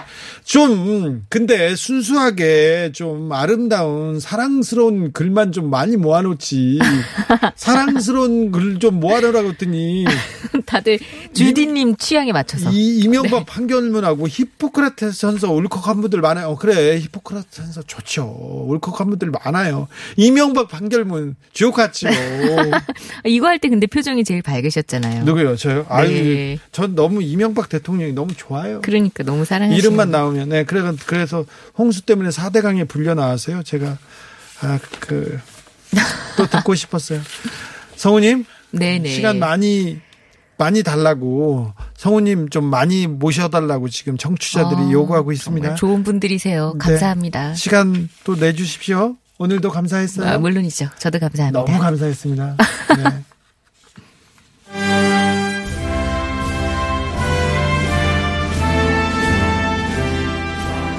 좀, 0.45 1.25
근데 1.29 1.75
순수하게 1.77 2.93
좀 2.93 3.33
아름다운 3.33 4.19
사랑스러운 4.21 5.13
글만 5.13 5.53
좀 5.53 5.71
많이 5.71 5.97
모아놓지. 5.97 6.79
사랑스러운 7.57 8.51
글 8.53 8.79
좀 8.79 9.01
모아놓으라고 9.01 9.49
했더니, 9.51 10.05
다들 10.67 10.99
주디님 11.33 11.97
취향에 11.97 12.31
맞춰서. 12.33 12.71
이 12.71 12.99
이명박 12.99 13.39
네. 13.41 13.45
판결문하고 13.47 14.29
히포크라테스 14.29 15.19
선서 15.19 15.51
울컥한 15.53 16.01
분들 16.01 16.21
많아요. 16.21 16.49
어, 16.51 16.57
그래. 16.57 16.99
히포크라테스 17.01 17.63
선서 17.63 17.83
좋죠. 17.83 18.25
울컥한 18.69 19.09
분들 19.11 19.33
많아요. 19.45 19.89
이명박 20.17 20.69
판결문 20.69 21.35
주옥 21.53 21.75
같죠. 21.77 22.09
이거 23.25 23.47
할 23.49 23.59
때 23.59 23.69
근데 23.69 23.87
표정이 23.89 24.23
제일 24.23 24.43
밝으셨잖아요. 24.43 25.25
누구요? 25.25 25.57
저요? 25.57 25.85
아유, 25.89 26.48
네. 26.57 26.59
전 26.73 26.95
너무 26.95 27.23
이명박 27.23 27.69
대통령이 27.69 28.13
너무 28.13 28.35
좋아요. 28.37 28.81
그러니까 28.83 29.23
너무 29.25 29.45
사랑하시는 29.45 29.79
이름만 29.79 30.11
나오면 30.11 30.49
네 30.51 30.65
그래 30.65 30.93
그래서 31.07 31.45
홍수 31.77 32.03
때문에 32.03 32.31
4대강에 32.31 32.87
불려 32.89 33.15
나왔어요. 33.15 33.63
제가 33.63 33.99
아 34.63 34.79
그 35.01 35.39
또 36.37 36.47
듣고 36.47 36.75
싶었어요. 36.77 37.21
성우님 37.97 38.45
네네. 38.73 39.09
시간 39.09 39.39
많이 39.39 39.99
많이 40.59 40.83
달라고 40.83 41.73
성우님 41.97 42.49
좀 42.51 42.65
많이 42.65 43.07
모셔달라고 43.07 43.89
지금 43.89 44.17
청취자들이 44.19 44.81
어, 44.83 44.91
요구하고 44.91 45.33
있습니다. 45.33 45.77
좋은 45.77 46.03
분들이세요. 46.03 46.73
네. 46.75 46.79
감사합니다. 46.79 47.55
시간 47.55 48.09
또 48.25 48.35
내주십시오. 48.37 49.17
오늘도 49.39 49.71
감사했어요. 49.71 50.29
아, 50.29 50.39
물론이죠. 50.39 50.89
저도 50.99 51.21
감사합니다. 51.21 51.65
너무 51.65 51.79
감사했습니다. 51.79 52.57
네. 52.99 53.25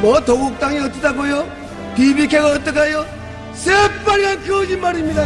뭐 0.01 0.19
도곡당이 0.23 0.79
어떠다고요? 0.79 1.47
BBK가 1.95 2.51
어떠가요? 2.51 3.05
새빨간 3.53 4.47
거짓말입니다. 4.47 5.23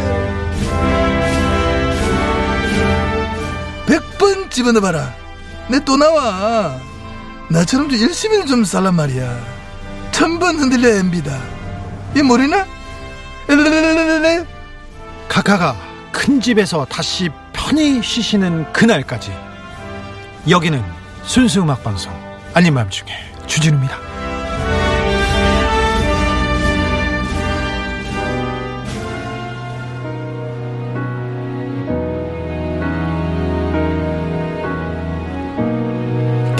백 3.86 4.02
번 4.18 4.48
집어넣어봐라. 4.50 5.12
내 5.68 5.80
또 5.84 5.96
나와. 5.96 6.78
나처럼 7.50 7.88
좀 7.88 8.00
열심히 8.00 8.44
좀 8.46 8.64
살란 8.64 8.94
말이야. 8.94 9.38
천 10.10 10.38
번 10.38 10.56
흔들려 10.56 10.88
엠비다. 10.96 11.38
이 12.16 12.22
모르나? 12.22 12.66
엘레레레레레. 13.48 14.44
카카가 15.28 15.76
큰 16.12 16.40
집에서 16.40 16.84
다시 16.88 17.28
편히 17.52 18.02
쉬시는 18.02 18.72
그날까지 18.72 19.32
여기는 20.48 20.82
순수 21.24 21.60
음악 21.62 21.82
방송 21.82 22.12
아닌 22.54 22.74
밤중에 22.74 23.10
주진우입니다. 23.46 23.96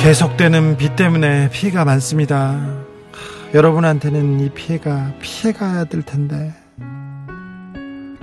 계속되는 0.05 0.77
비 0.77 0.95
때문에 0.97 1.49
피해가 1.49 1.87
많습니다. 1.87 2.51
하, 2.51 3.55
여러분한테는 3.55 4.38
이 4.40 4.51
피해가 4.51 5.14
피해가야 5.23 5.85
될 5.85 6.03
텐데 6.03 6.53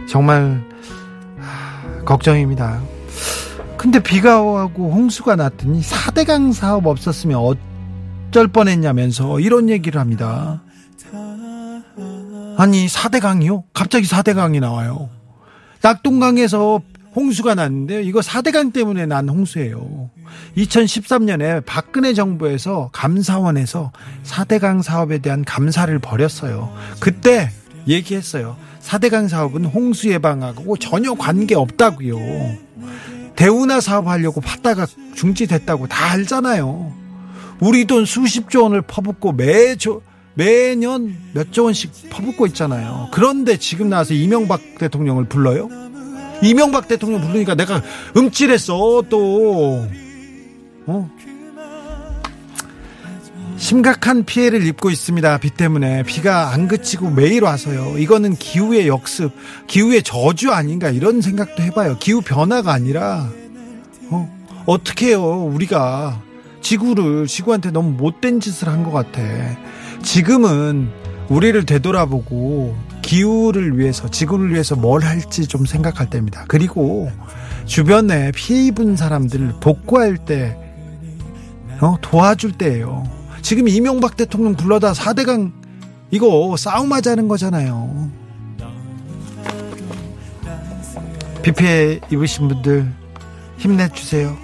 정말 0.07 0.63
하, 1.39 2.03
걱정입니다. 2.05 2.83
근데 3.77 3.97
비가 3.97 4.43
오고 4.43 4.91
홍수가 4.91 5.37
났더니 5.37 5.81
4대강 5.81 6.53
사업 6.53 6.85
없었으면 6.85 7.39
어쩔 8.29 8.47
뻔했냐면서 8.47 9.39
이런 9.39 9.67
얘기를 9.67 9.99
합니다. 9.99 10.61
아니 12.57 12.85
4대강이요? 12.85 13.63
갑자기 13.73 14.05
4대강이 14.05 14.59
나와요. 14.59 15.09
낙동강에서 15.81 16.81
홍수가 17.15 17.55
났는데 17.55 18.03
이거 18.03 18.21
4대강 18.21 18.73
때문에 18.73 19.05
난 19.05 19.27
홍수예요. 19.27 20.09
2013년에 20.57 21.63
박근혜 21.65 22.13
정부에서 22.13 22.89
감사원에서 22.93 23.91
4대강 24.23 24.81
사업에 24.81 25.17
대한 25.17 25.43
감사를 25.43 25.97
벌였어요. 25.99 26.73
그때 26.99 27.49
얘기했어요. 27.87 28.55
4대강 28.81 29.27
사업은 29.27 29.65
홍수 29.65 30.09
예방하고 30.09 30.77
전혀 30.77 31.13
관계 31.13 31.55
없다고요. 31.55 32.17
대우나 33.35 33.81
사업 33.81 34.07
하려고 34.07 34.39
받다가 34.39 34.85
중지됐다고 35.15 35.87
다 35.87 36.11
알잖아요. 36.11 36.93
우리 37.59 37.85
돈 37.85 38.05
수십조 38.05 38.63
원을 38.63 38.81
퍼붓고 38.81 39.33
매조 39.33 40.01
매년 40.33 41.15
몇조 41.33 41.65
원씩 41.65 42.09
퍼붓고 42.09 42.47
있잖아요. 42.47 43.09
그런데 43.11 43.57
지금 43.57 43.89
나와서 43.89 44.13
이명박 44.13 44.61
대통령을 44.79 45.25
불러요? 45.25 45.69
이명박 46.41 46.87
대통령 46.87 47.21
부르니까 47.21 47.55
내가 47.55 47.81
음찔했어 48.17 49.03
또 49.09 49.87
어? 50.87 51.09
심각한 53.57 54.25
피해를 54.25 54.65
입고 54.65 54.89
있습니다. 54.89 55.37
비 55.37 55.51
때문에 55.51 56.01
비가 56.03 56.49
안 56.51 56.67
그치고 56.67 57.11
매일 57.11 57.43
와서요. 57.43 57.97
이거는 57.99 58.35
기후의 58.35 58.87
역습, 58.87 59.31
기후의 59.67 60.01
저주 60.01 60.51
아닌가 60.51 60.89
이런 60.89 61.21
생각도 61.21 61.61
해봐요. 61.61 61.97
기후 61.99 62.21
변화가 62.21 62.73
아니라 62.73 63.29
어? 64.09 64.27
어떻게 64.65 65.09
해요 65.09 65.43
우리가 65.53 66.21
지구를 66.61 67.27
지구한테 67.27 67.69
너무 67.71 67.91
못된 67.91 68.39
짓을 68.39 68.67
한 68.67 68.83
것 68.83 68.91
같아. 68.91 69.21
지금은 70.01 70.89
우리를 71.29 71.63
되돌아보고 71.65 72.75
기후를 73.01 73.77
위해서 73.77 74.09
지구를 74.09 74.51
위해서 74.51 74.75
뭘 74.75 75.03
할지 75.03 75.47
좀 75.47 75.65
생각할 75.65 76.09
때입니다. 76.09 76.45
그리고 76.47 77.11
주변에 77.65 78.31
피해 78.31 78.65
입은 78.67 78.95
사람들 78.95 79.55
복구할 79.59 80.17
때 80.17 80.57
어, 81.81 81.97
도와줄 82.01 82.53
때예요. 82.53 83.03
지금 83.41 83.67
이명박 83.67 84.15
대통령 84.15 84.55
불러다 84.55 84.93
4대강 84.93 85.51
이거 86.11 86.55
싸움하자는 86.57 87.27
거잖아요. 87.27 88.11
비 91.41 91.51
피해 91.51 91.99
입으신 92.11 92.47
분들 92.47 92.91
힘내주세요. 93.57 94.37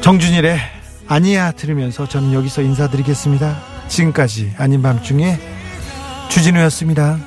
정준일의 0.00 0.58
아니야 1.06 1.52
들으면서 1.52 2.08
저는 2.08 2.32
여기서 2.32 2.62
인사드리겠습니다. 2.62 3.60
지금까지 3.88 4.54
아닌 4.56 4.82
밤중에 4.82 5.59
주진우였습니다. 6.30 7.18